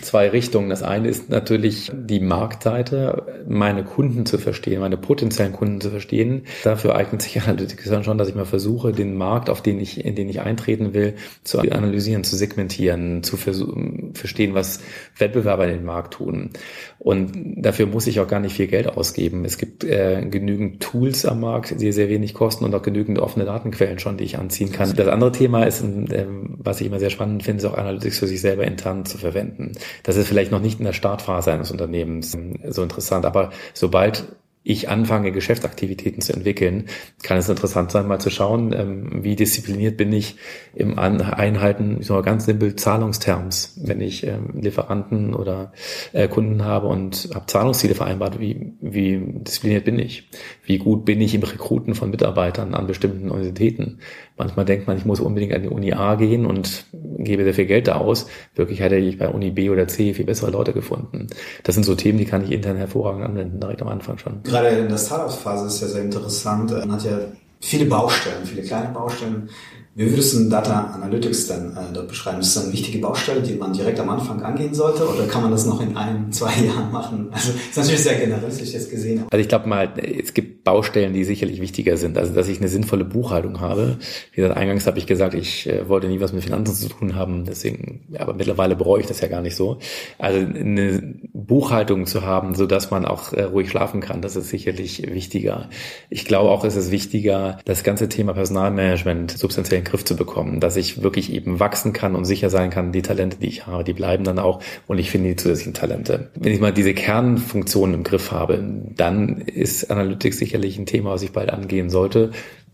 zwei 0.00 0.28
Richtungen. 0.28 0.70
Das 0.70 0.82
eine 0.82 1.08
ist 1.08 1.30
natürlich 1.30 1.90
die 1.94 2.20
Marktseite, 2.20 3.44
meine 3.48 3.84
Kunden 3.84 4.26
zu 4.26 4.38
verstehen, 4.38 4.80
meine 4.80 4.96
potenziellen 4.96 5.52
Kunden 5.52 5.80
zu 5.80 5.90
verstehen. 5.90 6.42
Dafür 6.64 6.94
eignet 6.94 7.22
sich 7.22 7.40
Analytics 7.42 7.88
dann 7.88 8.04
schon, 8.04 8.18
dass 8.18 8.28
ich 8.28 8.34
mal 8.34 8.44
versuche, 8.44 8.92
den 8.92 9.16
Markt, 9.16 9.50
auf 9.50 9.62
den 9.62 9.80
ich, 9.80 10.04
in 10.04 10.14
den 10.14 10.28
ich 10.28 10.40
eintreten 10.40 10.94
will, 10.94 11.14
zu 11.44 11.60
analysieren, 11.60 12.24
zu 12.24 12.36
segmentieren, 12.36 13.22
zu 13.22 13.36
verstehen, 13.36 14.54
was 14.54 14.80
Wettbewerber 15.18 15.66
in 15.66 15.74
den 15.74 15.84
Markt 15.84 16.14
tun. 16.14 16.50
Und 16.98 17.32
dafür 17.56 17.86
muss 17.86 18.06
ich 18.06 18.20
auch 18.20 18.28
gar 18.28 18.40
nicht 18.40 18.54
viel 18.54 18.66
Geld 18.66 18.86
ausgeben. 18.86 19.44
Es 19.44 19.58
gibt 19.58 19.84
äh, 19.84 20.26
genügend 20.30 20.80
Tools 20.80 21.24
am 21.24 21.40
Markt, 21.40 21.80
die 21.80 21.92
sehr 21.92 22.08
wenig 22.08 22.34
kosten 22.34 22.64
und 22.64 22.74
auch 22.74 22.82
genügend 22.82 23.18
offene 23.18 23.44
Datenquellen 23.46 23.98
schon, 23.98 24.16
die 24.18 24.24
ich 24.24 24.38
anziehen 24.38 24.70
kann. 24.70 24.94
Das 24.94 25.08
andere 25.08 25.32
Thema 25.32 25.64
ist, 25.64 25.82
äh, 25.82 26.26
was 26.28 26.80
ich 26.80 26.86
immer 26.86 26.98
sehr 26.98 27.10
spannend 27.10 27.42
finde, 27.42 27.62
ist 27.62 27.70
auch 27.70 27.78
Analytics 27.78 28.18
für 28.18 28.26
sich 28.26 28.40
selber 28.40 28.64
intern 28.64 29.06
zu 29.06 29.18
verwenden. 29.18 29.72
Das 30.02 30.16
ist 30.16 30.28
vielleicht 30.28 30.50
noch 30.50 30.60
nicht 30.60 30.78
in 30.78 30.84
der 30.84 30.92
Startphase 30.92 31.52
eines 31.52 31.70
Unternehmens 31.70 32.34
ähm, 32.34 32.58
so 32.68 32.82
interessant, 32.82 33.24
aber 33.24 33.50
sobald 33.74 34.24
ich 34.62 34.90
anfange, 34.90 35.32
Geschäftsaktivitäten 35.32 36.20
zu 36.20 36.34
entwickeln, 36.34 36.84
kann 37.22 37.38
es 37.38 37.48
interessant 37.48 37.90
sein, 37.90 38.06
mal 38.06 38.18
zu 38.18 38.28
schauen, 38.28 38.74
ähm, 38.74 39.24
wie 39.24 39.34
diszipliniert 39.34 39.96
bin 39.96 40.12
ich 40.12 40.36
im 40.74 40.98
Einhalten, 40.98 41.96
ich 42.00 42.06
sag 42.06 42.16
mal 42.16 42.22
ganz 42.22 42.44
simpel, 42.44 42.76
Zahlungsterms. 42.76 43.80
Wenn 43.82 44.02
ich 44.02 44.26
ähm, 44.26 44.60
Lieferanten 44.60 45.34
oder 45.34 45.72
äh, 46.12 46.28
Kunden 46.28 46.64
habe 46.64 46.88
und 46.88 47.30
habe 47.34 47.46
Zahlungsziele 47.46 47.94
vereinbart, 47.94 48.38
wie, 48.38 48.74
wie 48.80 49.20
diszipliniert 49.20 49.86
bin 49.86 49.98
ich? 49.98 50.28
Wie 50.64 50.76
gut 50.76 51.06
bin 51.06 51.22
ich 51.22 51.34
im 51.34 51.42
Rekruten 51.42 51.94
von 51.94 52.10
Mitarbeitern 52.10 52.74
an 52.74 52.86
bestimmten 52.86 53.30
Universitäten? 53.30 54.00
Manchmal 54.36 54.64
denkt 54.64 54.86
man, 54.86 54.96
ich 54.96 55.04
muss 55.04 55.20
unbedingt 55.20 55.54
an 55.54 55.62
die 55.62 55.68
Uni 55.68 55.92
A 55.92 56.14
gehen 56.16 56.46
und 56.46 56.84
gebe 57.18 57.44
sehr 57.44 57.54
viel 57.54 57.66
Geld 57.66 57.88
da 57.88 57.96
aus. 57.96 58.26
Wirklich 58.54 58.80
hätte 58.80 58.96
ich 58.96 59.18
bei 59.18 59.28
Uni 59.28 59.50
B 59.50 59.70
oder 59.70 59.88
C 59.88 60.14
viel 60.14 60.24
bessere 60.24 60.50
Leute 60.50 60.72
gefunden. 60.72 61.26
Das 61.62 61.74
sind 61.74 61.84
so 61.84 61.94
Themen, 61.94 62.18
die 62.18 62.24
kann 62.24 62.44
ich 62.44 62.50
intern 62.50 62.76
hervorragend 62.76 63.24
anwenden, 63.24 63.60
direkt 63.60 63.82
am 63.82 63.88
Anfang 63.88 64.18
schon. 64.18 64.40
Gerade 64.50 64.68
in 64.68 64.88
der 64.88 64.98
Startup-Phase 64.98 65.66
ist 65.66 65.80
ja 65.80 65.88
sehr 65.88 66.02
interessant. 66.02 66.70
Man 66.70 66.92
hat 66.92 67.04
ja 67.04 67.18
viele 67.60 67.84
Baustellen, 67.84 68.44
viele 68.44 68.62
kleine 68.62 68.92
Baustellen. 68.92 69.48
Wie 69.96 70.08
würdest 70.08 70.34
du 70.34 70.48
Data 70.48 70.92
Analytics 70.94 71.48
denn 71.48 71.76
äh, 71.76 71.92
dort 71.92 72.08
beschreiben? 72.08 72.40
Ist 72.40 72.56
das 72.56 72.64
eine 72.64 72.72
wichtige 72.72 73.00
Baustelle, 73.00 73.42
die 73.42 73.54
man 73.54 73.72
direkt 73.72 73.98
am 73.98 74.08
Anfang 74.08 74.40
angehen 74.40 74.72
sollte 74.72 75.06
oder 75.06 75.26
kann 75.26 75.42
man 75.42 75.50
das 75.50 75.66
noch 75.66 75.80
in 75.80 75.96
ein, 75.96 76.32
zwei 76.32 76.52
Jahren 76.64 76.92
machen? 76.92 77.28
Also 77.32 77.50
ist 77.50 77.76
natürlich 77.76 78.02
sehr 78.02 78.14
generalistisch 78.14 78.72
jetzt 78.72 78.88
gesehen. 78.88 79.24
Also 79.30 79.40
ich 79.40 79.48
glaube 79.48 79.68
mal, 79.68 79.92
es 79.98 80.32
gibt 80.32 80.62
Baustellen, 80.62 81.12
die 81.12 81.24
sicherlich 81.24 81.60
wichtiger 81.60 81.96
sind. 81.96 82.16
Also 82.18 82.32
dass 82.32 82.48
ich 82.48 82.60
eine 82.60 82.68
sinnvolle 82.68 83.04
Buchhaltung 83.04 83.60
habe. 83.60 83.98
Wie 84.32 84.40
gesagt, 84.40 84.56
eingangs 84.56 84.86
habe 84.86 84.98
ich 84.98 85.06
gesagt, 85.06 85.34
ich 85.34 85.68
äh, 85.68 85.88
wollte 85.88 86.06
nie 86.06 86.20
was 86.20 86.32
mit 86.32 86.44
Finanzen 86.44 86.74
zu 86.74 86.88
tun 86.88 87.16
haben, 87.16 87.44
deswegen, 87.44 88.06
aber 88.16 88.32
mittlerweile 88.32 88.76
bereue 88.76 89.00
ich 89.00 89.06
das 89.06 89.20
ja 89.20 89.26
gar 89.26 89.42
nicht 89.42 89.56
so. 89.56 89.80
Also 90.18 90.38
eine 90.38 91.14
Buchhaltung 91.46 92.06
zu 92.06 92.22
haben, 92.22 92.54
so 92.54 92.66
dass 92.66 92.90
man 92.90 93.04
auch 93.04 93.32
äh, 93.32 93.42
ruhig 93.42 93.70
schlafen 93.70 94.00
kann, 94.00 94.22
das 94.22 94.36
ist 94.36 94.48
sicherlich 94.48 95.02
wichtiger. 95.12 95.68
Ich 96.08 96.24
glaube 96.24 96.50
auch, 96.50 96.64
es 96.64 96.76
ist 96.76 96.90
wichtiger, 96.90 97.58
das 97.64 97.82
ganze 97.82 98.08
Thema 98.08 98.34
Personalmanagement 98.34 99.30
substanziell 99.32 99.78
in 99.78 99.84
den 99.84 99.90
Griff 99.90 100.04
zu 100.04 100.16
bekommen, 100.16 100.60
dass 100.60 100.76
ich 100.76 101.02
wirklich 101.02 101.32
eben 101.32 101.60
wachsen 101.60 101.92
kann 101.92 102.14
und 102.14 102.24
sicher 102.24 102.50
sein 102.50 102.70
kann, 102.70 102.92
die 102.92 103.02
Talente, 103.02 103.38
die 103.38 103.48
ich 103.48 103.66
habe, 103.66 103.84
die 103.84 103.92
bleiben 103.92 104.24
dann 104.24 104.38
auch 104.38 104.60
und 104.86 104.98
ich 104.98 105.10
finde 105.10 105.30
die 105.30 105.36
zusätzlichen 105.36 105.74
Talente. 105.74 106.30
Wenn 106.34 106.52
ich 106.52 106.60
mal 106.60 106.72
diese 106.72 106.94
Kernfunktionen 106.94 107.94
im 107.94 108.04
Griff 108.04 108.32
habe, 108.32 108.62
dann 108.96 109.38
ist 109.38 109.90
Analytics 109.90 110.38
sicherlich 110.38 110.78
ein 110.78 110.86
Thema, 110.86 111.10
was 111.10 111.22
ich 111.22 111.32
bald 111.32 111.50
angehen 111.50 111.90
sollte 111.90 112.30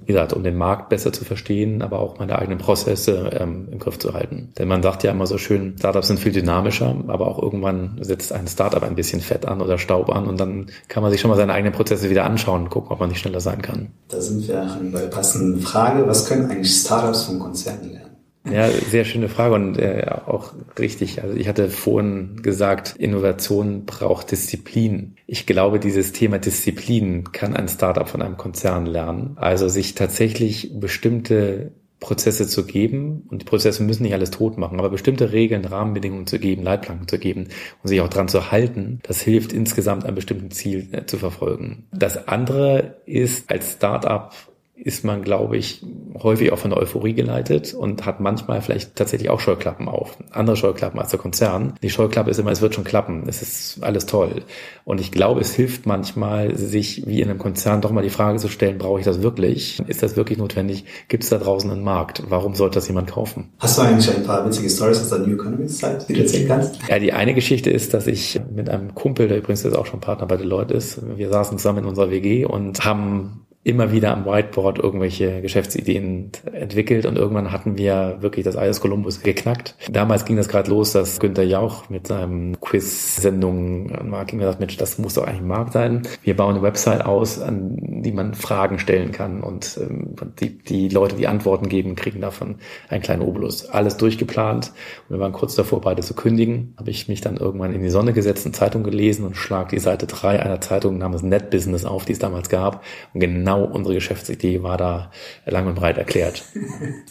wie 0.07 0.13
gesagt, 0.13 0.33
um 0.33 0.45
den 0.45 0.57
Markt 0.57 0.89
besser 0.89 1.13
zu 1.13 1.25
verstehen, 1.25 1.83
aber 1.83 1.99
auch 1.99 2.19
meine 2.19 2.39
eigenen 2.39 2.59
Prozesse 2.59 3.31
ähm, 3.39 3.69
im 3.73 3.79
Griff 3.81 3.99
zu 3.99 4.15
halten. 4.15 4.53
Denn 4.57 4.69
man 4.69 4.83
sagt 4.83 5.03
ja 5.03 5.11
immer 5.11 5.27
so 5.27 5.37
schön, 5.37 5.75
Startups 5.79 6.07
sind 6.07 6.21
viel 6.21 6.33
dynamischer, 6.33 6.95
aber 7.09 7.27
auch 7.27 7.43
irgendwann 7.43 7.99
setzt 8.01 8.33
ein 8.33 8.47
Startup 8.47 8.83
ein 8.85 8.95
bisschen 8.95 9.21
Fett 9.21 9.47
an 9.47 9.61
oder 9.61 9.79
Staub 9.79 10.09
an 10.11 10.27
und 10.27 10.39
dann 10.39 10.67
kann 10.89 11.03
man 11.03 11.11
sich 11.11 11.21
schon 11.21 11.31
mal 11.31 11.37
seine 11.37 11.53
eigenen 11.53 11.75
Prozesse 11.75 12.09
wieder 12.09 12.25
anschauen 12.25 12.65
und 12.65 12.71
gucken, 12.71 12.93
ob 12.93 13.01
man 13.01 13.09
nicht 13.09 13.19
schneller 13.19 13.41
sein 13.41 13.63
kann. 13.63 13.89
Da 14.09 14.21
sind 14.21 14.47
wir 14.47 14.79
bei 14.93 15.07
passenden 15.07 15.61
Frage. 15.61 16.07
Was 16.07 16.29
können 16.29 16.49
eigentlich 16.51 16.73
Startups 16.73 17.25
von 17.25 17.41
Konzernen 17.41 17.93
lernen? 17.93 18.06
Ja, 18.51 18.69
sehr 18.71 19.05
schöne 19.05 19.29
Frage 19.29 19.55
und 19.55 19.79
äh, 19.79 20.07
auch 20.27 20.53
richtig. 20.79 21.23
Also 21.23 21.35
ich 21.35 21.49
hatte 21.49 21.69
vorhin 21.69 22.43
gesagt, 22.43 22.95
Innovation 22.99 23.85
braucht 23.85 24.31
Disziplin. 24.31 25.17
Ich 25.27 25.47
glaube, 25.47 25.81
dieses 25.81 26.13
Thema 26.13 26.39
Disziplin 26.39 27.33
kann 27.33 27.57
ein 27.57 27.69
Startup 27.69 28.09
von 28.09 28.23
einem 28.23 28.37
Konzern 28.37 28.87
lernen. 28.87 29.37
Also 29.37 29.69
sich 29.69 29.95
tatsächlich 29.95 30.79
bestimmte 30.79 31.73
Prozesse 31.99 32.47
zu 32.47 32.67
geben 32.67 33.27
und 33.31 33.43
die 33.43 33.47
Prozesse 33.47 33.83
müssen 33.83 34.03
nicht 34.03 34.13
alles 34.13 34.31
tot 34.31 34.59
machen, 34.59 34.79
aber 34.79 34.91
bestimmte 34.91 35.33
Regeln, 35.33 35.65
Rahmenbedingungen 35.65 36.27
zu 36.27 36.39
geben, 36.39 36.63
Leitplanken 36.63 37.09
zu 37.09 37.19
geben 37.19 37.49
und 37.83 37.89
sich 37.89 38.01
auch 38.01 38.09
dran 38.09 38.29
zu 38.29 38.51
halten, 38.51 39.01
das 39.03 39.23
hilft 39.23 39.53
insgesamt 39.53 40.05
ein 40.05 40.15
bestimmtes 40.15 40.59
Ziel 40.59 40.89
äh, 40.93 41.07
zu 41.07 41.17
verfolgen. 41.17 41.87
Das 41.93 42.29
andere 42.29 42.99
ist 43.07 43.51
als 43.51 43.73
Startup 43.73 44.31
ist 44.77 45.05
man, 45.05 45.23
glaube 45.23 45.57
ich, 45.57 45.83
häufig 46.23 46.53
auch 46.53 46.59
von 46.59 46.71
der 46.71 46.79
Euphorie 46.79 47.15
geleitet 47.15 47.75
und 47.75 48.05
hat 48.05 48.21
manchmal 48.21 48.61
vielleicht 48.61 48.95
tatsächlich 48.95 49.31
auch 49.31 49.41
Scheuklappen 49.41 49.89
auf. 49.89 50.17
Andere 50.31 50.57
Scheuklappen 50.57 51.01
als 51.01 51.11
der 51.11 51.19
Konzern. 51.19 51.75
Die 51.83 51.91
Scheuklappe 51.91 52.31
ist 52.31 52.39
immer, 52.39 52.51
es 52.51 52.61
wird 52.61 52.75
schon 52.75 52.85
klappen, 52.85 53.25
es 53.27 53.43
ist 53.43 53.83
alles 53.83 54.07
toll. 54.07 54.43
Und 54.85 55.01
ich 55.01 55.11
glaube, 55.13 55.41
es 55.41 55.55
hilft 55.55 55.87
manchmal, 55.87 56.57
sich 56.57 57.07
wie 57.07 57.21
in 57.21 57.31
einem 57.31 57.39
Konzern 57.39 57.81
doch 57.81 57.91
mal 57.91 58.03
die 58.03 58.11
Frage 58.11 58.39
zu 58.39 58.49
stellen, 58.49 58.79
brauche 58.79 58.99
ich 58.99 59.05
das 59.05 59.23
wirklich? 59.23 59.83
Ist 59.87 60.03
das 60.03 60.17
wirklich 60.17 60.39
notwendig? 60.39 60.85
Gibt 61.09 61.25
es 61.25 61.31
da 61.31 61.39
draußen 61.39 61.71
einen 61.71 61.83
Markt? 61.83 62.23
Warum 62.29 62.55
sollte 62.55 62.75
das 62.75 62.89
jemand 62.89 63.11
kaufen? 63.11 63.53
Hast 63.59 63.79
du 63.79 63.83
eigentlich 63.83 64.15
ein 64.15 64.25
paar 64.25 64.45
witzige 64.47 64.69
Stories 64.69 65.01
aus 65.01 65.09
der 65.09 65.21
New 65.21 65.35
Economy 65.35 65.67
Zeit, 65.67 66.09
die 66.09 66.15
du 66.15 66.21
erzählen 66.21 66.49
kannst? 66.49 66.79
Ja, 66.89 66.99
die 66.99 67.13
eine 67.13 67.35
Geschichte 67.35 67.71
ist, 67.71 67.95
dass 67.95 68.07
ich 68.07 68.41
mit 68.55 68.69
einem 68.69 68.95
Kumpel, 68.95 69.29
der 69.29 69.39
übrigens 69.39 69.63
jetzt 69.63 69.77
auch 69.77 69.87
schon 69.87 70.01
Partner 70.01 70.27
bei 70.27 70.37
Deloitte 70.37 70.75
ist, 70.75 71.01
wir 71.17 71.31
saßen 71.31 71.59
zusammen 71.59 71.79
in 71.79 71.85
unserer 71.87 72.11
WG 72.11 72.45
und 72.45 72.85
haben 72.85 73.46
immer 73.67 73.91
wieder 73.91 74.13
am 74.13 74.25
Whiteboard 74.25 74.79
irgendwelche 74.79 75.43
Geschäftsideen 75.43 76.31
entwickelt 76.53 77.05
und 77.05 77.19
irgendwann 77.19 77.51
hatten 77.51 77.77
wir 77.77 78.19
wirklich 78.21 78.45
das 78.45 78.57
Eis 78.57 78.81
Columbus 78.81 79.23
geknackt. 79.23 79.75
Damals 79.91 80.25
ging 80.25 80.37
das 80.37 80.47
gerade 80.47 80.71
los, 80.71 80.93
dass 80.93 81.19
Günther 81.19 81.43
Jauch 81.43 81.89
mit 81.91 82.07
seinem 82.07 82.61
Quiz-Sendung 82.61 84.09
Marketing 84.09 84.39
gesagt, 84.39 84.61
Mensch, 84.61 84.77
das 84.77 84.99
muss 84.99 85.15
doch 85.15 85.25
eigentlich 85.25 85.41
ein 85.41 85.49
Markt 85.49 85.73
sein. 85.73 86.03
Wir 86.23 86.37
bauen 86.37 86.55
eine 86.55 86.63
Website 86.63 87.05
aus, 87.05 87.41
an 87.41 88.03
die 88.03 88.13
man 88.13 88.35
Fragen 88.35 88.79
stellen 88.79 89.11
kann 89.11 89.43
und 89.43 89.81
ähm, 89.83 90.15
die, 90.39 90.59
die 90.59 90.89
Leute, 90.89 91.17
die 91.17 91.27
Antworten 91.27 91.69
geben, 91.69 91.97
kriegen 91.97 92.21
davon 92.21 92.59
einen 92.89 93.03
kleinen 93.03 93.23
Obolus. 93.23 93.69
Alles 93.69 93.97
durchgeplant 93.97 94.71
und 95.09 95.17
wir 95.17 95.19
waren 95.19 95.33
kurz 95.33 95.57
davor, 95.57 95.81
beide 95.81 96.03
zu 96.03 96.15
kündigen. 96.15 96.75
Habe 96.77 96.91
ich 96.91 97.09
mich 97.09 97.21
dann 97.21 97.37
irgendwann 97.37 97.75
in 97.75 97.83
die 97.83 97.91
Sonne 97.91 98.13
gesetzt, 98.13 98.47
eine 98.47 98.53
Zeitung 98.53 98.85
gelesen 98.85 99.27
und 99.27 99.37
schlag 99.37 99.71
die 99.71 99.81
Seite 99.81 100.07
3 100.07 100.39
einer 100.41 100.61
Zeitung 100.61 100.99
namens 100.99 101.25
Net 101.25 101.51
Business 101.51 101.85
auf, 101.85 102.05
die 102.05 102.13
es 102.13 102.21
damals 102.21 102.49
gab 102.49 102.85
und 103.13 103.19
genau 103.19 103.56
genau 103.57 103.75
unsere 103.75 103.95
Geschäftsidee 103.95 104.63
war 104.63 104.77
da 104.77 105.11
lang 105.45 105.67
und 105.67 105.75
breit 105.75 105.99
erklärt. 105.99 106.45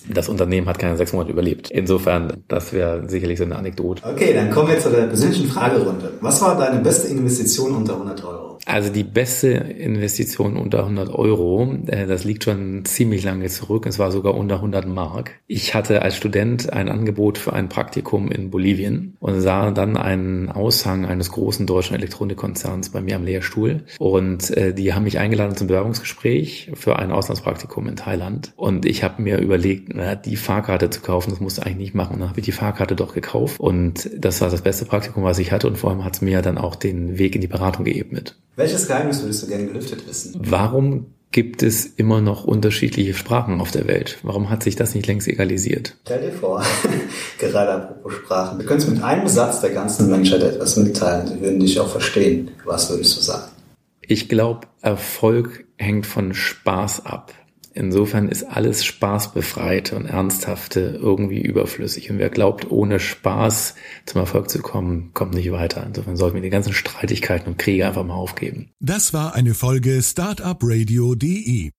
Das 0.08 0.30
Unternehmen 0.30 0.68
hat 0.68 0.78
keine 0.78 0.96
sechs 0.98 1.14
Monate 1.14 1.32
überlebt. 1.32 1.72
Insofern, 1.72 2.44
das 2.48 2.74
wäre 2.74 3.10
sicherlich 3.10 3.40
so 3.40 3.44
eine 3.44 3.56
Anekdote. 3.56 4.04
Okay, 4.06 4.34
dann 4.34 4.52
kommen 4.52 4.70
wir 4.70 4.80
zu 4.80 4.90
der 4.92 5.08
persönlichen 5.08 5.48
Fragerunde. 5.48 6.14
Was 6.22 6.42
war 6.42 6.58
deine 6.58 6.80
beste 6.80 7.08
Investition 7.08 7.76
unter 7.76 7.94
100 7.94 8.24
Euro? 8.24 8.45
Also 8.66 8.92
die 8.92 9.04
beste 9.04 9.50
Investition 9.50 10.58
unter 10.58 10.80
100 10.80 11.10
Euro, 11.14 11.78
äh, 11.86 12.08
das 12.08 12.24
liegt 12.24 12.44
schon 12.44 12.84
ziemlich 12.86 13.24
lange 13.24 13.48
zurück. 13.48 13.86
Es 13.86 14.00
war 14.00 14.12
sogar 14.12 14.36
unter 14.36 14.56
100 14.56 14.88
Mark. 14.88 15.40
Ich 15.48 15.76
hatte 15.76 16.02
als 16.02 16.18
Student 16.18 16.74
ein 16.74 16.90
Angebot 16.90 17.38
für 17.38 17.54
ein 17.54 17.70
Praktikum 17.70 18.32
in 18.32 18.50
Bolivien 18.50 19.18
und 19.20 19.40
sah 19.40 19.70
dann 19.70 19.98
einen 19.98 20.50
Aushang 20.50 21.06
eines 21.06 21.32
großen 21.32 21.68
deutschen 21.68 21.96
Elektronikkonzerns 21.96 22.90
bei 22.90 23.02
mir 23.02 23.16
am 23.16 23.24
Lehrstuhl. 23.24 23.84
Und 24.00 24.50
äh, 24.58 24.74
die 24.74 24.94
haben 24.94 25.04
mich 25.04 25.20
eingeladen 25.20 25.56
zum 25.56 25.68
Bewerbungsgespräch 25.68 26.72
für 26.74 26.98
ein 26.98 27.12
Auslandspraktikum 27.12 27.88
in 27.88 27.96
Thailand. 27.96 28.52
Und 28.56 28.88
ich 28.88 29.04
habe 29.04 29.22
mir 29.22 29.38
überlegt, 29.38 29.92
na, 29.94 30.16
die 30.16 30.38
Fahrkarte 30.38 30.90
zu 30.90 31.02
kaufen, 31.02 31.30
das 31.30 31.40
musste 31.40 31.62
ich 31.62 31.68
eigentlich 31.68 31.78
nicht 31.78 31.96
machen. 31.96 32.16
Und 32.16 32.22
dann 32.22 32.30
habe 32.30 32.40
ich 32.40 32.46
die 32.46 32.52
Fahrkarte 32.52 32.96
doch 32.96 33.14
gekauft. 33.14 33.60
Und 33.60 34.10
das 34.18 34.42
war 34.42 34.50
das 34.50 34.64
beste 34.64 34.86
Praktikum, 34.86 35.24
was 35.24 35.38
ich 35.38 35.52
hatte. 35.52 35.68
Und 35.68 35.78
vor 35.78 35.92
allem 35.92 36.04
hat 36.04 36.16
es 36.16 36.22
mir 36.22 36.42
dann 36.42 36.58
auch 36.58 36.76
den 36.76 37.20
Weg 37.20 37.36
in 37.36 37.42
die 37.42 37.48
Beratung 37.48 37.86
geebnet. 37.86 38.36
Welches 38.56 38.88
Geheimnis 38.88 39.22
würdest 39.22 39.44
du 39.44 39.48
gerne 39.48 39.66
gelüftet 39.66 40.08
wissen? 40.08 40.34
Warum 40.40 41.08
gibt 41.32 41.64
es 41.64 41.86
immer 41.86 42.22
noch 42.22 42.46
unterschiedliche 42.46 43.14
Sprachen 43.14 43.60
auf 43.60 43.72
der 43.72 43.88
Welt? 43.88 44.20
Warum 44.24 44.50
hat 44.50 44.64
sich 44.64 44.78
das 44.78 44.96
nicht 44.96 45.08
längst 45.08 45.28
egalisiert? 45.28 45.98
Stell 46.06 46.22
dir 46.22 46.32
vor, 46.32 46.64
gerade 47.38 47.72
apropos 47.72 48.14
Sprachen. 48.14 48.60
Du 48.60 48.66
könntest 48.66 48.90
mit 48.90 49.04
einem 49.04 49.28
Satz 49.28 49.60
der 49.60 49.72
ganzen 49.72 50.10
Menschheit 50.10 50.42
etwas 50.42 50.78
mitteilen. 50.78 51.28
Sie 51.28 51.42
würden 51.42 51.60
dich 51.60 51.78
auch 51.80 51.90
verstehen. 51.90 52.52
Was 52.64 52.90
würdest 52.90 53.18
du 53.18 53.22
sagen? 53.22 53.52
Ich 54.00 54.30
glaube, 54.30 54.68
Erfolg 54.82 55.66
hängt 55.78 56.06
von 56.06 56.34
Spaß 56.34 57.06
ab. 57.06 57.34
Insofern 57.78 58.30
ist 58.30 58.44
alles 58.44 58.86
Spaßbefreite 58.86 59.98
und 59.98 60.06
Ernsthafte 60.06 60.98
irgendwie 61.02 61.42
überflüssig. 61.42 62.10
Und 62.10 62.20
wer 62.20 62.30
glaubt, 62.30 62.72
ohne 62.72 63.02
Spaß 63.02 63.76
zum 64.06 64.22
Erfolg 64.22 64.50
zu 64.50 64.62
kommen, 64.62 65.12
kommt 65.14 65.34
nicht 65.34 65.52
weiter. 65.52 65.86
Insofern 65.86 66.16
sollten 66.16 66.36
wir 66.36 66.42
die 66.42 66.50
ganzen 66.50 66.72
Streitigkeiten 66.72 67.50
und 67.50 67.58
Kriege 67.58 67.86
einfach 67.86 68.06
mal 68.06 68.14
aufgeben. 68.14 68.70
Das 68.80 69.12
war 69.12 69.36
eine 69.36 69.54
Folge 69.54 70.02
Startup 70.02 70.58
Radio.de. 70.62 71.72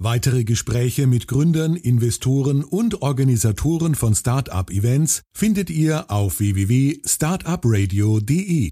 Weitere 0.00 0.42
Gespräche 0.42 1.06
mit 1.06 1.28
Gründern, 1.28 1.76
Investoren 1.76 2.64
und 2.64 3.02
Organisatoren 3.02 3.94
von 3.94 4.16
Startup-Events 4.16 5.22
findet 5.32 5.70
ihr 5.70 6.10
auf 6.10 6.40
www.startupradio.de. 6.40 8.70